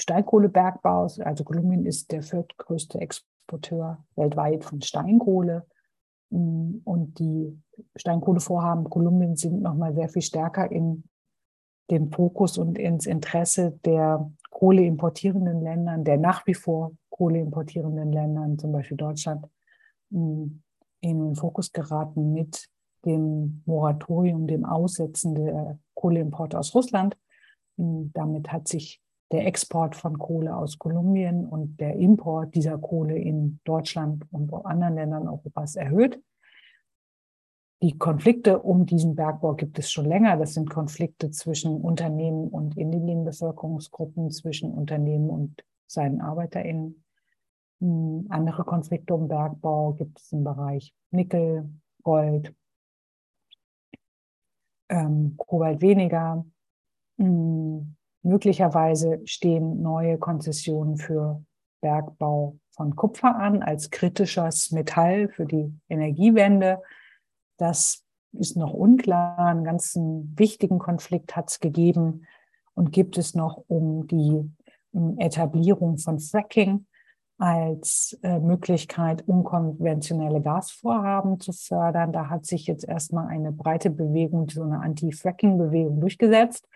[0.00, 1.20] Steinkohlebergbaus.
[1.20, 5.66] Also Kolumbien ist der viertgrößte Exporteur weltweit von Steinkohle.
[6.30, 7.60] Mm, und die
[7.96, 11.04] Steinkohlevorhaben Kolumbiens sind nochmal sehr viel stärker in
[11.90, 18.72] den Fokus und ins Interesse der kohleimportierenden Ländern, der nach wie vor kohleimportierenden Ländern, zum
[18.72, 19.46] Beispiel Deutschland,
[20.10, 20.46] mm,
[21.02, 22.68] in den Fokus geraten mit
[23.04, 27.16] dem Moratorium, dem Aussetzen der Kohleimporte aus Russland.
[27.76, 29.02] Mm, damit hat sich
[29.32, 34.94] der Export von Kohle aus Kolumbien und der Import dieser Kohle in Deutschland und anderen
[34.94, 36.20] Ländern Europas erhöht.
[37.82, 40.36] Die Konflikte um diesen Bergbau gibt es schon länger.
[40.36, 47.02] Das sind Konflikte zwischen Unternehmen und indigenen Bevölkerungsgruppen, zwischen Unternehmen und seinen ArbeiterInnen.
[47.80, 51.70] Hm, andere Konflikte um Bergbau gibt es im Bereich Nickel,
[52.02, 52.54] Gold,
[54.90, 56.44] ähm, Kobalt weniger.
[57.16, 61.42] Hm, Möglicherweise stehen neue Konzessionen für
[61.80, 66.82] Bergbau von Kupfer an als kritisches Metall für die Energiewende.
[67.56, 69.38] Das ist noch unklar.
[69.38, 72.26] Einen ganzen wichtigen Konflikt hat es gegeben
[72.74, 74.50] und gibt es noch um die
[75.18, 76.86] Etablierung von Fracking
[77.38, 82.12] als äh, Möglichkeit, unkonventionelle Gasvorhaben zu fördern.
[82.12, 86.68] Da hat sich jetzt erstmal eine breite Bewegung, so eine Anti-Fracking-Bewegung durchgesetzt.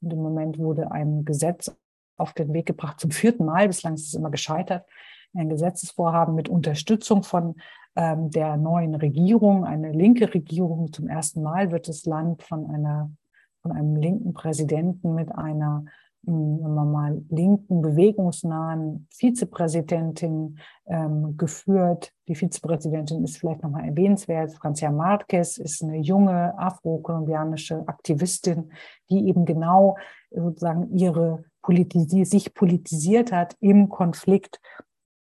[0.00, 1.74] Und im Moment wurde ein Gesetz
[2.16, 3.68] auf den Weg gebracht zum vierten Mal.
[3.68, 4.86] Bislang ist es immer gescheitert.
[5.34, 7.56] Ein Gesetzesvorhaben mit Unterstützung von
[7.96, 10.92] ähm, der neuen Regierung, eine linke Regierung.
[10.92, 13.10] Zum ersten Mal wird das Land von einer,
[13.62, 15.84] von einem linken Präsidenten mit einer
[16.28, 22.12] wenn wir mal linken, bewegungsnahen Vizepräsidentin ähm, geführt.
[22.28, 24.52] Die Vizepräsidentin ist vielleicht nochmal erwähnenswert.
[24.52, 28.72] Francia Marquez ist eine junge afro-kolumbianische Aktivistin,
[29.10, 29.96] die eben genau
[30.30, 34.60] sozusagen ihre politisi sich politisiert hat im Konflikt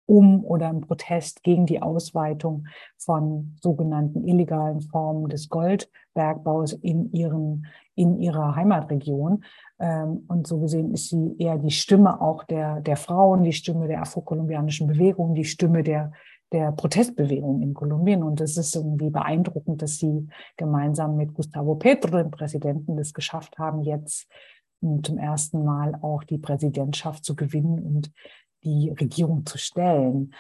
[0.07, 2.67] um oder im Protest gegen die Ausweitung
[2.99, 9.45] von sogenannten illegalen Formen des Goldbergbaus in, ihren, in ihrer Heimatregion.
[9.79, 13.89] Ähm, und so gesehen ist sie eher die Stimme auch der, der Frauen, die Stimme
[13.89, 16.13] der afrokolumbianischen Bewegung, die Stimme der,
[16.53, 18.23] der Protestbewegung in Kolumbien.
[18.23, 23.59] Und es ist irgendwie beeindruckend, dass sie gemeinsam mit Gustavo Petro, dem Präsidenten, das geschafft
[23.59, 24.29] haben, jetzt
[25.03, 28.13] zum ersten Mal auch die Präsidentschaft zu gewinnen und
[28.65, 30.35] die Regierung zu stellen.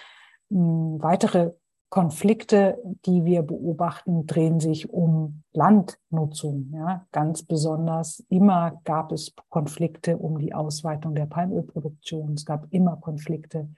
[0.51, 1.53] Hm, weitere
[1.95, 6.72] Konflikte, die wir beobachten, drehen sich um Landnutzung.
[6.72, 12.32] Ja, ganz besonders immer gab es Konflikte um die Ausweitung der Palmölproduktion.
[12.32, 13.68] Es gab immer Konflikte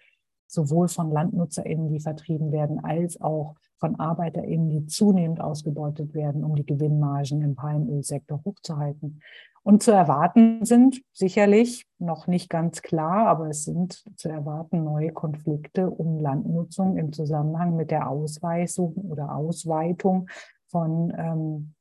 [0.46, 6.54] sowohl von LandnutzerInnen, die vertrieben werden, als auch von ArbeiterInnen, die zunehmend ausgebeutet werden, um
[6.56, 9.20] die Gewinnmargen im Palmölsektor hochzuhalten.
[9.66, 15.10] Und zu erwarten sind sicherlich noch nicht ganz klar, aber es sind zu erwarten neue
[15.10, 20.28] Konflikte um Landnutzung im Zusammenhang mit der Ausweisung oder Ausweitung
[20.68, 21.74] von ähm,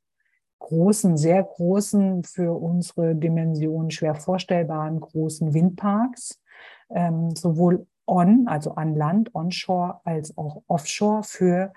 [0.58, 6.42] großen, sehr großen, für unsere Dimension schwer vorstellbaren großen Windparks,
[6.90, 11.72] ähm, sowohl on, also an Land, onshore, als auch offshore für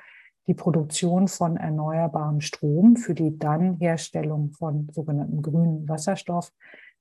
[0.50, 6.52] die Produktion von erneuerbarem Strom für die dann Herstellung von sogenannten grünen Wasserstoff,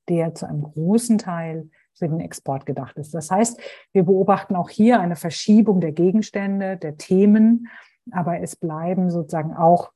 [0.06, 3.14] der zu einem großen Teil für den Export gedacht ist.
[3.14, 3.58] Das heißt,
[3.92, 7.68] wir beobachten auch hier eine Verschiebung der Gegenstände, der Themen,
[8.10, 9.92] aber es bleiben sozusagen auch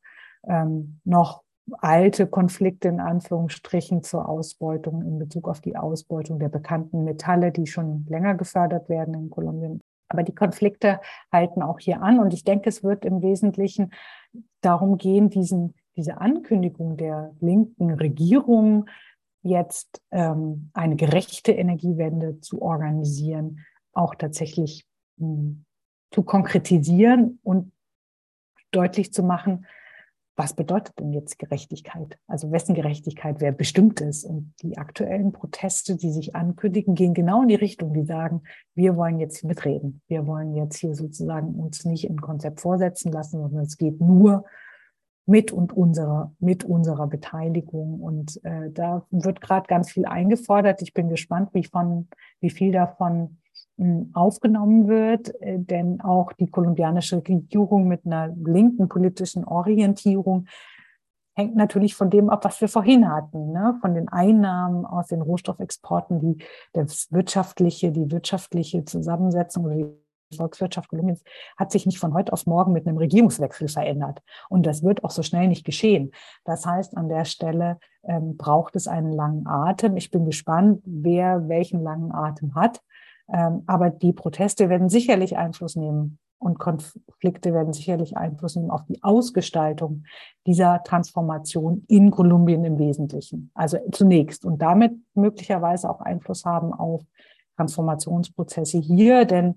[0.49, 1.43] ähm, noch
[1.73, 7.67] alte Konflikte in Anführungsstrichen zur Ausbeutung in Bezug auf die Ausbeutung der bekannten Metalle, die
[7.67, 9.83] schon länger gefördert werden in Kolumbien
[10.13, 11.01] aber die Konflikte
[11.33, 12.19] halten auch hier an.
[12.21, 13.93] Und ich denke, es wird im Wesentlichen
[14.61, 18.87] darum gehen, diesen, diese Ankündigung der linken Regierung
[19.43, 23.61] jetzt ähm, eine gerechte Energiewende zu organisieren,
[23.93, 24.87] auch tatsächlich
[25.17, 25.65] mh, hm,
[26.13, 27.73] zu konkretisieren und
[28.71, 29.67] deutlich zu machen,
[30.35, 32.19] was bedeutet denn jetzt Gerechtigkeit?
[32.27, 34.25] Also wessen Gerechtigkeit wer bestimmt ist?
[34.25, 38.43] Und die aktuellen Proteste, die sich ankündigen, gehen genau in die Richtung, die sagen,
[38.75, 40.01] wir wollen jetzt mitreden.
[40.09, 44.45] Wir wollen jetzt hier sozusagen uns nicht ein Konzept vorsetzen lassen, sondern es geht nur
[45.27, 48.01] mit und unserer, mit unserer Beteiligung.
[48.01, 50.83] Und äh, da wird gerade ganz viel eingefordert.
[50.83, 52.09] Ich bin gespannt, wie von,
[52.41, 53.39] wie viel davon
[54.13, 60.47] aufgenommen wird, äh, denn auch die kolumbianische Regierung mit einer linken politischen Orientierung
[61.35, 63.79] hängt natürlich von dem ab, was wir vorhin hatten, ne?
[63.81, 69.87] von den Einnahmen aus den Rohstoffexporten, die das wirtschaftliche, die wirtschaftliche Zusammensetzung oder die
[70.37, 71.23] Volkswirtschaft Kolumbiens
[71.59, 74.21] hat sich nicht von heute auf morgen mit einem Regierungswechsel verändert.
[74.49, 76.13] Und das wird auch so schnell nicht geschehen.
[76.45, 79.97] Das heißt, an der Stelle ähm, braucht es einen langen Atem.
[79.97, 82.81] Ich bin gespannt, wer welchen langen Atem hat.
[83.29, 88.85] Ähm, aber die Proteste werden sicherlich Einfluss nehmen und Konflikte werden sicherlich Einfluss nehmen auf
[88.89, 90.05] die Ausgestaltung
[90.47, 93.51] dieser Transformation in Kolumbien im Wesentlichen.
[93.55, 97.03] Also zunächst und damit möglicherweise auch Einfluss haben auf
[97.57, 99.57] Transformationsprozesse hier, denn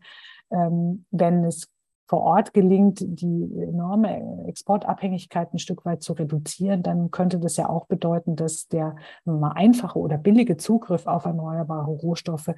[0.52, 1.68] ähm, wenn es
[2.08, 7.68] vor Ort gelingt, die enorme Exportabhängigkeit ein Stück weit zu reduzieren, dann könnte das ja
[7.68, 12.52] auch bedeuten, dass der mal einfache oder billige Zugriff auf erneuerbare Rohstoffe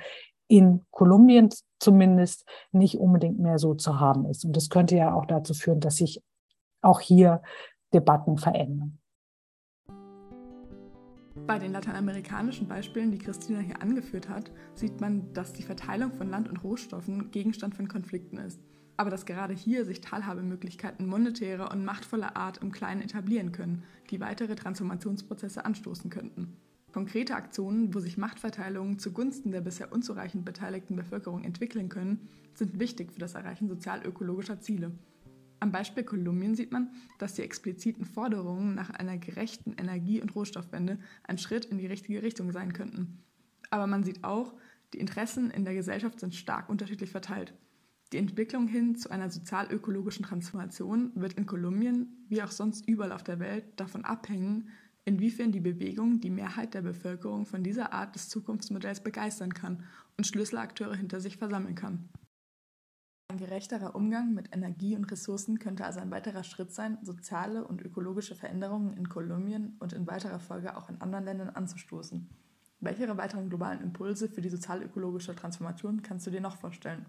[0.48, 4.46] in Kolumbien zumindest nicht unbedingt mehr so zu haben ist.
[4.46, 6.22] Und das könnte ja auch dazu führen, dass sich
[6.82, 7.42] auch hier
[7.94, 9.00] Debatten verändern.
[11.46, 16.30] Bei den lateinamerikanischen Beispielen, die Christina hier angeführt hat, sieht man, dass die Verteilung von
[16.30, 18.60] Land und Rohstoffen Gegenstand von Konflikten ist.
[18.98, 24.20] Aber dass gerade hier sich Teilhabemöglichkeiten monetärer und machtvoller Art im Kleinen etablieren können, die
[24.20, 26.58] weitere Transformationsprozesse anstoßen könnten.
[26.92, 33.12] Konkrete Aktionen, wo sich Machtverteilungen zugunsten der bisher unzureichend beteiligten Bevölkerung entwickeln können, sind wichtig
[33.14, 34.92] für das Erreichen sozial-ökologischer Ziele.
[35.60, 36.90] Am Beispiel Kolumbien sieht man,
[37.20, 42.24] dass die expliziten Forderungen nach einer gerechten Energie- und Rohstoffwende ein Schritt in die richtige
[42.24, 43.20] Richtung sein könnten.
[43.70, 44.54] Aber man sieht auch,
[44.94, 47.54] die Interessen in der Gesellschaft sind stark unterschiedlich verteilt.
[48.14, 53.24] Die Entwicklung hin zu einer sozial-ökologischen Transformation wird in Kolumbien, wie auch sonst überall auf
[53.24, 54.70] der Welt, davon abhängen,
[55.04, 59.84] inwiefern die Bewegung die Mehrheit der Bevölkerung von dieser Art des Zukunftsmodells begeistern kann
[60.18, 62.10] und Schlüsselakteure hinter sich versammeln kann.
[63.30, 67.82] Ein gerechterer Umgang mit Energie und Ressourcen könnte also ein weiterer Schritt sein, soziale und
[67.82, 72.30] ökologische Veränderungen in Kolumbien und in weiterer Folge auch in anderen Ländern anzustoßen.
[72.80, 77.06] Welche weiteren globalen Impulse für die sozial-ökologische Transformation kannst du dir noch vorstellen?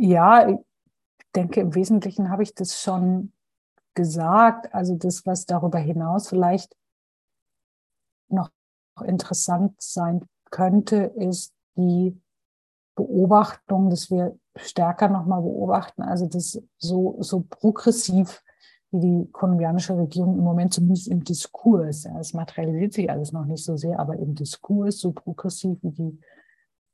[0.00, 0.56] Ja, ich
[1.34, 3.32] denke, im Wesentlichen habe ich das schon
[3.94, 4.72] gesagt.
[4.72, 6.76] Also das, was darüber hinaus vielleicht
[8.28, 8.50] noch
[9.04, 12.16] interessant sein könnte, ist die
[12.94, 16.02] Beobachtung, dass wir stärker nochmal beobachten.
[16.02, 18.44] Also das so, so progressiv
[18.92, 23.44] wie die kolumbianische Regierung im Moment zumindest im Diskurs, ja, es materialisiert sich alles noch
[23.44, 26.20] nicht so sehr, aber im Diskurs so progressiv wie die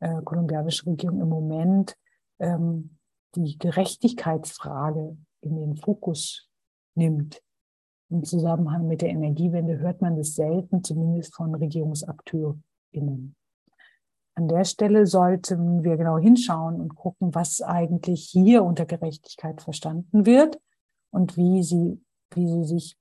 [0.01, 1.97] äh, kolumbianische Regierung im Moment
[2.39, 2.97] ähm,
[3.35, 6.49] die Gerechtigkeitsfrage in den Fokus
[6.95, 7.43] nimmt.
[8.11, 13.35] Im Zusammenhang mit der Energiewende hört man das selten, zumindest von RegierungsakteurInnen.
[14.37, 20.27] An der Stelle sollten wir genau hinschauen und gucken, was eigentlich hier unter Gerechtigkeit verstanden
[20.27, 20.61] wird
[21.11, 22.97] und wie sie, wie sie sich,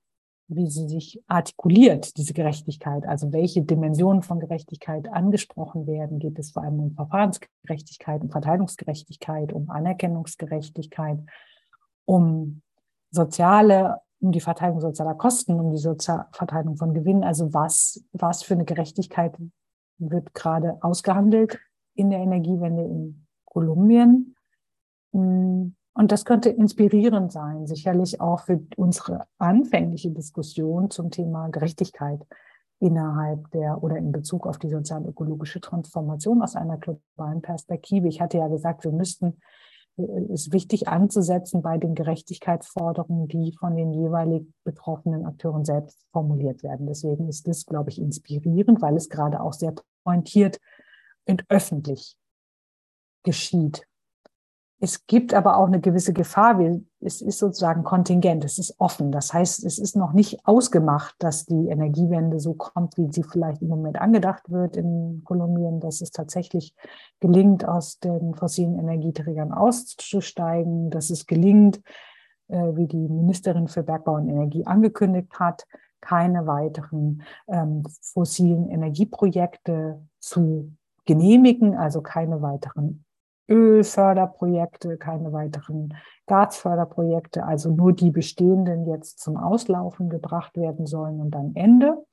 [0.48, 3.06] wie sie sich artikuliert, diese Gerechtigkeit.
[3.06, 6.18] Also welche Dimensionen von Gerechtigkeit angesprochen werden.
[6.18, 11.18] Geht es vor allem um Verfahrensgerechtigkeit, um Verteilungsgerechtigkeit, um Anerkennungsgerechtigkeit,
[12.04, 12.62] um
[13.10, 17.24] soziale, um die Verteilung sozialer Kosten, um die Sozial Verteilung von Gewinnen.
[17.24, 19.36] Also was, was für eine Gerechtigkeit
[19.98, 21.58] wird gerade ausgehandelt
[21.94, 24.34] in der Energiewende in Kolumbien.
[25.12, 32.20] Hm, und das könnte inspirierend sein, sicherlich auch für unsere anfängliche Diskussion zum Thema Gerechtigkeit
[32.80, 38.08] innerhalb der oder in Bezug auf die sozial-ökologische Transformation aus einer globalen Perspektive.
[38.08, 39.40] Ich hatte ja gesagt, wir müssten,
[39.96, 46.64] es ist wichtig anzusetzen bei den Gerechtigkeitsforderungen, die von den jeweilig betroffenen Akteuren selbst formuliert
[46.64, 46.88] werden.
[46.88, 50.58] Deswegen ist das, glaube ich, inspirierend, weil es gerade auch sehr pointiert
[51.26, 52.16] und öffentlich
[53.22, 53.86] geschieht.
[54.84, 56.60] Es gibt aber auch eine gewisse Gefahr.
[57.00, 59.12] Es ist sozusagen kontingent, es ist offen.
[59.12, 63.62] Das heißt, es ist noch nicht ausgemacht, dass die Energiewende so kommt, wie sie vielleicht
[63.62, 66.74] im Moment angedacht wird in Kolumbien, dass es tatsächlich
[67.18, 71.80] gelingt, aus den fossilen Energieträgern auszusteigen, dass es gelingt,
[72.48, 75.64] äh, wie die Ministerin für Bergbau und Energie angekündigt hat,
[76.02, 80.76] keine weiteren ähm, fossilen Energieprojekte zu
[81.06, 83.03] genehmigen, also keine weiteren
[83.48, 85.94] Ölförderprojekte, keine weiteren
[86.26, 92.04] Gasförderprojekte, also nur die bestehenden jetzt zum Auslaufen gebracht werden sollen und dann Ende.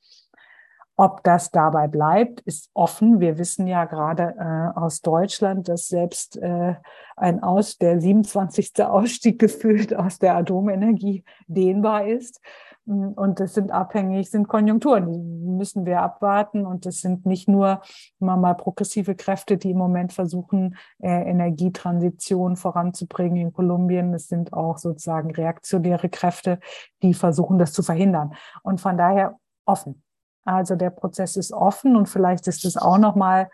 [0.98, 3.20] Ob das dabei bleibt, ist offen.
[3.20, 6.76] Wir wissen ja gerade äh, aus Deutschland, dass selbst äh,
[7.16, 8.74] ein aus der 27.
[8.86, 12.40] Ausstieg gefühlt aus der Atomenergie dehnbar ist.
[12.86, 16.66] Und das sind abhängig, sind Konjunkturen, die müssen wir abwarten.
[16.66, 17.82] Und das sind nicht nur
[18.20, 24.14] immer mal progressive Kräfte, die im Moment versuchen, äh, Energietransition voranzubringen in Kolumbien.
[24.14, 26.60] Es sind auch sozusagen reaktionäre Kräfte,
[27.04, 28.34] die versuchen, das zu verhindern.
[28.64, 30.04] Und von daher offen.
[30.44, 33.50] Also der Prozess ist offen und vielleicht ist das auch nochmal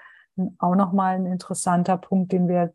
[0.59, 2.73] auch noch mal ein interessanter Punkt, den wir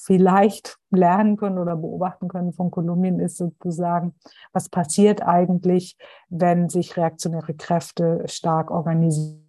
[0.00, 4.14] vielleicht lernen können oder beobachten können von Kolumbien, ist sozusagen,
[4.52, 5.96] was passiert eigentlich,
[6.28, 9.42] wenn sich reaktionäre Kräfte stark organisieren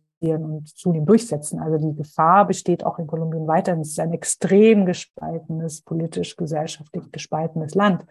[0.44, 1.60] und zunehmend durchsetzen.
[1.60, 3.82] Also die Gefahr besteht auch in Kolumbien weiterhin.
[3.82, 8.06] Es ist ein extrem gespaltenes, politisch, gesellschaftlich gespaltenes Land.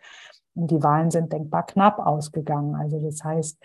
[0.54, 2.76] Und die Wahlen sind denkbar knapp ausgegangen.
[2.76, 3.58] Also das heißt,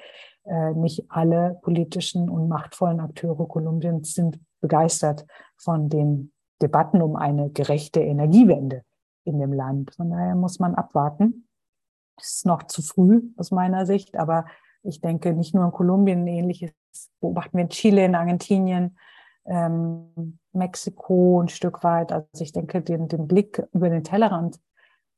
[0.45, 5.25] äh, nicht alle politischen und machtvollen Akteure Kolumbiens sind begeistert
[5.57, 6.32] von den
[6.63, 8.83] Debatten um eine gerechte Energiewende
[9.25, 9.93] in dem Land.
[9.95, 11.47] Von daher muss man abwarten.
[12.17, 14.45] Es ist noch zu früh aus meiner Sicht, aber
[14.81, 16.71] ich denke, nicht nur in Kolumbien ähnliches
[17.19, 18.97] beobachten wir in Chile, in Argentinien,
[19.45, 22.11] ähm, Mexiko ein Stück weit.
[22.11, 24.59] Also ich denke, den, den Blick über den Tellerrand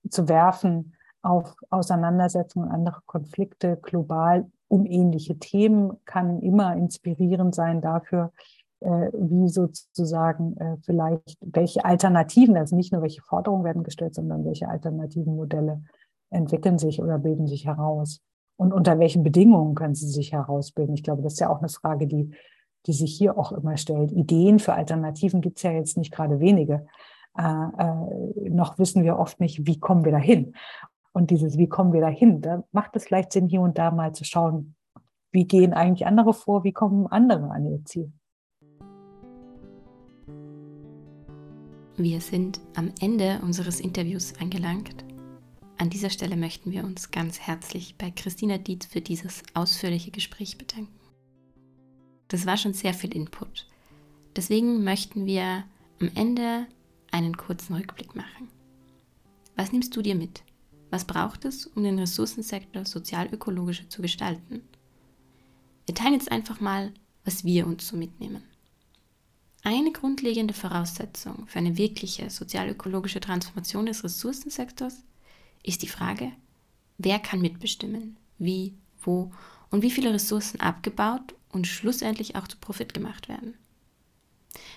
[0.09, 8.31] zu werfen auf Auseinandersetzungen, andere Konflikte global um ähnliche Themen kann immer inspirierend sein dafür,
[8.87, 14.67] wie sozusagen äh, vielleicht welche Alternativen, also nicht nur welche Forderungen werden gestellt, sondern welche
[14.67, 15.81] alternativen Modelle
[16.29, 18.21] entwickeln sich oder bilden sich heraus.
[18.57, 20.95] Und unter welchen Bedingungen können sie sich herausbilden?
[20.95, 22.31] Ich glaube, das ist ja auch eine Frage, die,
[22.85, 24.11] die sich hier auch immer stellt.
[24.11, 26.85] Ideen für Alternativen gibt es ja jetzt nicht gerade wenige.
[27.37, 30.53] Äh, äh, noch wissen wir oft nicht, wie kommen wir dahin.
[31.11, 34.13] Und dieses, wie kommen wir dahin, da macht es vielleicht Sinn, hier und da mal
[34.13, 34.75] zu schauen,
[35.31, 38.11] wie gehen eigentlich andere vor, wie kommen andere an ihr Ziel.
[41.97, 45.05] Wir sind am Ende unseres Interviews angelangt.
[45.77, 50.57] An dieser Stelle möchten wir uns ganz herzlich bei Christina Dietz für dieses ausführliche Gespräch
[50.57, 50.99] bedanken.
[52.27, 53.69] Das war schon sehr viel Input.
[54.35, 55.63] Deswegen möchten wir
[56.01, 56.67] am Ende
[57.11, 58.49] einen kurzen Rückblick machen.
[59.55, 60.43] Was nimmst du dir mit?
[60.89, 64.63] Was braucht es, um den Ressourcensektor sozial-ökologischer zu gestalten?
[65.85, 66.93] Wir teilen jetzt einfach mal,
[67.23, 68.43] was wir uns so mitnehmen.
[69.65, 75.01] Eine grundlegende Voraussetzung für eine wirkliche sozial-ökologische Transformation des Ressourcensektors
[75.63, 76.31] ist die Frage,
[76.99, 79.31] wer kann mitbestimmen, wie, wo
[79.71, 83.55] und wie viele Ressourcen abgebaut und schlussendlich auch zu Profit gemacht werden.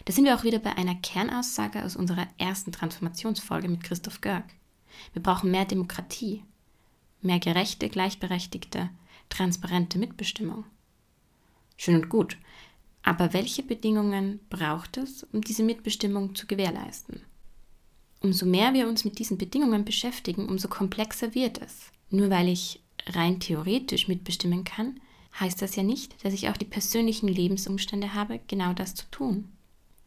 [0.07, 4.47] Da sind wir auch wieder bei einer Kernaussage aus unserer ersten Transformationsfolge mit Christoph Görg.
[5.13, 6.45] Wir brauchen mehr Demokratie,
[7.21, 8.89] mehr gerechte, gleichberechtigte,
[9.29, 10.65] transparente Mitbestimmung.
[11.77, 12.39] Schön und gut,
[13.09, 17.23] aber welche Bedingungen braucht es, um diese Mitbestimmung zu gewährleisten?
[18.21, 21.91] Umso mehr wir uns mit diesen Bedingungen beschäftigen, umso komplexer wird es.
[22.11, 25.01] Nur weil ich rein theoretisch mitbestimmen kann,
[25.41, 29.49] heißt das ja nicht, dass ich auch die persönlichen Lebensumstände habe, genau das zu tun.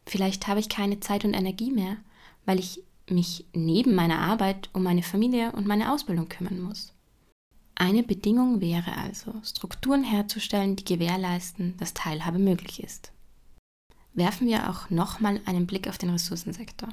[0.05, 1.97] Vielleicht habe ich keine Zeit und Energie mehr,
[2.45, 6.93] weil ich mich neben meiner Arbeit um meine Familie und meine Ausbildung kümmern muss.
[7.81, 13.11] Eine Bedingung wäre also, Strukturen herzustellen, die gewährleisten, dass Teilhabe möglich ist.
[14.13, 16.89] Werfen wir auch nochmal einen Blick auf den Ressourcensektor.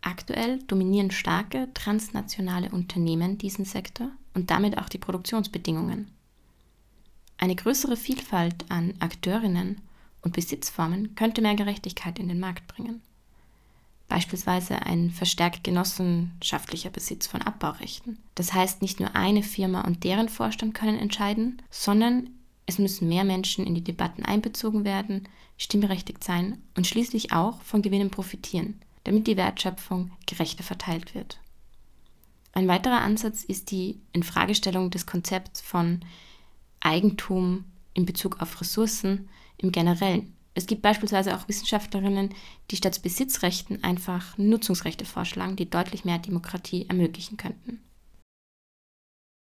[0.00, 6.08] Aktuell dominieren starke transnationale Unternehmen diesen Sektor und damit auch die Produktionsbedingungen.
[7.36, 9.80] Eine größere Vielfalt an Akteurinnen
[10.20, 13.02] und Besitzformen könnte mehr Gerechtigkeit in den Markt bringen.
[14.12, 18.18] Beispielsweise ein verstärkt genossenschaftlicher Besitz von Abbaurechten.
[18.34, 22.28] Das heißt, nicht nur eine Firma und deren Vorstand können entscheiden, sondern
[22.66, 27.80] es müssen mehr Menschen in die Debatten einbezogen werden, stimmberechtigt sein und schließlich auch von
[27.80, 31.40] Gewinnen profitieren, damit die Wertschöpfung gerechter verteilt wird.
[32.52, 36.00] Ein weiterer Ansatz ist die Infragestellung des Konzepts von
[36.80, 40.34] Eigentum in Bezug auf Ressourcen im Generellen.
[40.54, 42.34] Es gibt beispielsweise auch Wissenschaftlerinnen,
[42.70, 47.80] die statt Besitzrechten einfach Nutzungsrechte vorschlagen, die deutlich mehr Demokratie ermöglichen könnten.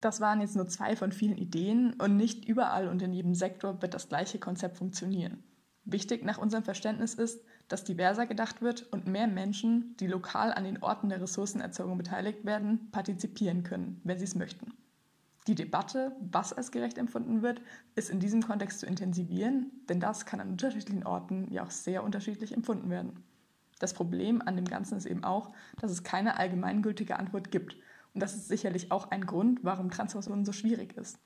[0.00, 3.82] Das waren jetzt nur zwei von vielen Ideen und nicht überall und in jedem Sektor
[3.82, 5.42] wird das gleiche Konzept funktionieren.
[5.84, 10.64] Wichtig nach unserem Verständnis ist, dass diverser gedacht wird und mehr Menschen, die lokal an
[10.64, 14.72] den Orten der Ressourcenerzeugung beteiligt werden, partizipieren können, wenn sie es möchten.
[15.46, 17.62] Die Debatte, was als gerecht empfunden wird,
[17.94, 22.02] ist in diesem Kontext zu intensivieren, denn das kann an unterschiedlichen Orten ja auch sehr
[22.02, 23.22] unterschiedlich empfunden werden.
[23.78, 27.76] Das Problem an dem Ganzen ist eben auch, dass es keine allgemeingültige Antwort gibt.
[28.14, 31.18] Und das ist sicherlich auch ein Grund, warum Transformation so schwierig ist.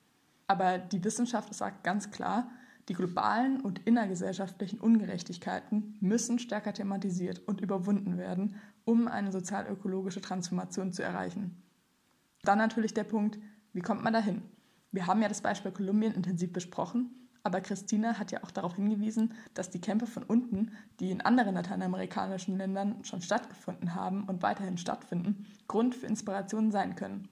[0.47, 2.51] Aber die Wissenschaft sagt ganz klar,
[2.89, 10.91] die globalen und innergesellschaftlichen Ungerechtigkeiten müssen stärker thematisiert und überwunden werden, um eine sozial-ökologische Transformation
[10.91, 11.63] zu erreichen.
[12.43, 13.39] Dann natürlich der Punkt,
[13.73, 14.41] wie kommt man dahin?
[14.91, 19.33] Wir haben ja das Beispiel Kolumbien intensiv besprochen, aber Christina hat ja auch darauf hingewiesen,
[19.53, 24.77] dass die Kämpfe von unten, die in anderen lateinamerikanischen Ländern schon stattgefunden haben und weiterhin
[24.77, 27.29] stattfinden, Grund für Inspiration sein können.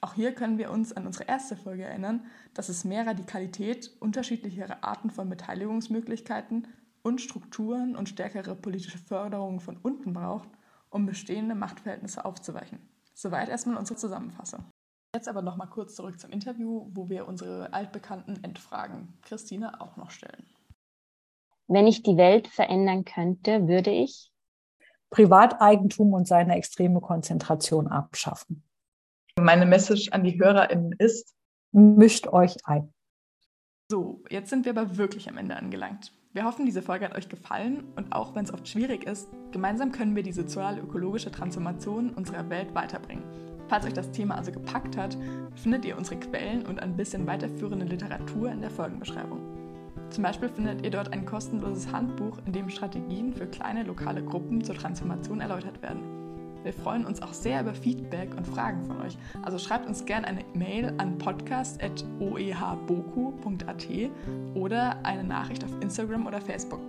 [0.00, 4.82] Auch hier können wir uns an unsere erste Folge erinnern, dass es mehr Radikalität, unterschiedlichere
[4.82, 6.68] Arten von Beteiligungsmöglichkeiten
[7.02, 10.48] und Strukturen und stärkere politische Förderungen von unten braucht,
[10.90, 12.78] um bestehende Machtverhältnisse aufzuweichen.
[13.14, 14.64] Soweit erstmal unsere Zusammenfassung.
[15.14, 19.96] Jetzt aber noch mal kurz zurück zum Interview, wo wir unsere altbekannten Endfragen Christine auch
[19.96, 20.46] noch stellen.
[21.66, 24.30] Wenn ich die Welt verändern könnte, würde ich
[25.10, 28.62] Privateigentum und seine extreme Konzentration abschaffen.
[29.40, 31.34] Meine Message an die HörerInnen ist:
[31.72, 32.92] Mischt euch ein.
[33.90, 36.12] So, jetzt sind wir aber wirklich am Ende angelangt.
[36.34, 39.92] Wir hoffen, diese Folge hat euch gefallen und auch wenn es oft schwierig ist, gemeinsam
[39.92, 43.24] können wir die sozial-ökologische Transformation unserer Welt weiterbringen.
[43.68, 45.16] Falls euch das Thema also gepackt hat,
[45.54, 49.40] findet ihr unsere Quellen und ein bisschen weiterführende Literatur in der Folgenbeschreibung.
[50.10, 54.64] Zum Beispiel findet ihr dort ein kostenloses Handbuch, in dem Strategien für kleine lokale Gruppen
[54.64, 56.00] zur Transformation erläutert werden.
[56.64, 59.16] Wir freuen uns auch sehr über Feedback und Fragen von euch.
[59.42, 63.86] Also schreibt uns gerne eine Mail an podcast.oehboku.at
[64.54, 66.80] oder eine Nachricht auf Instagram oder Facebook.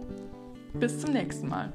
[0.73, 1.71] Bis zum nächsten Mal.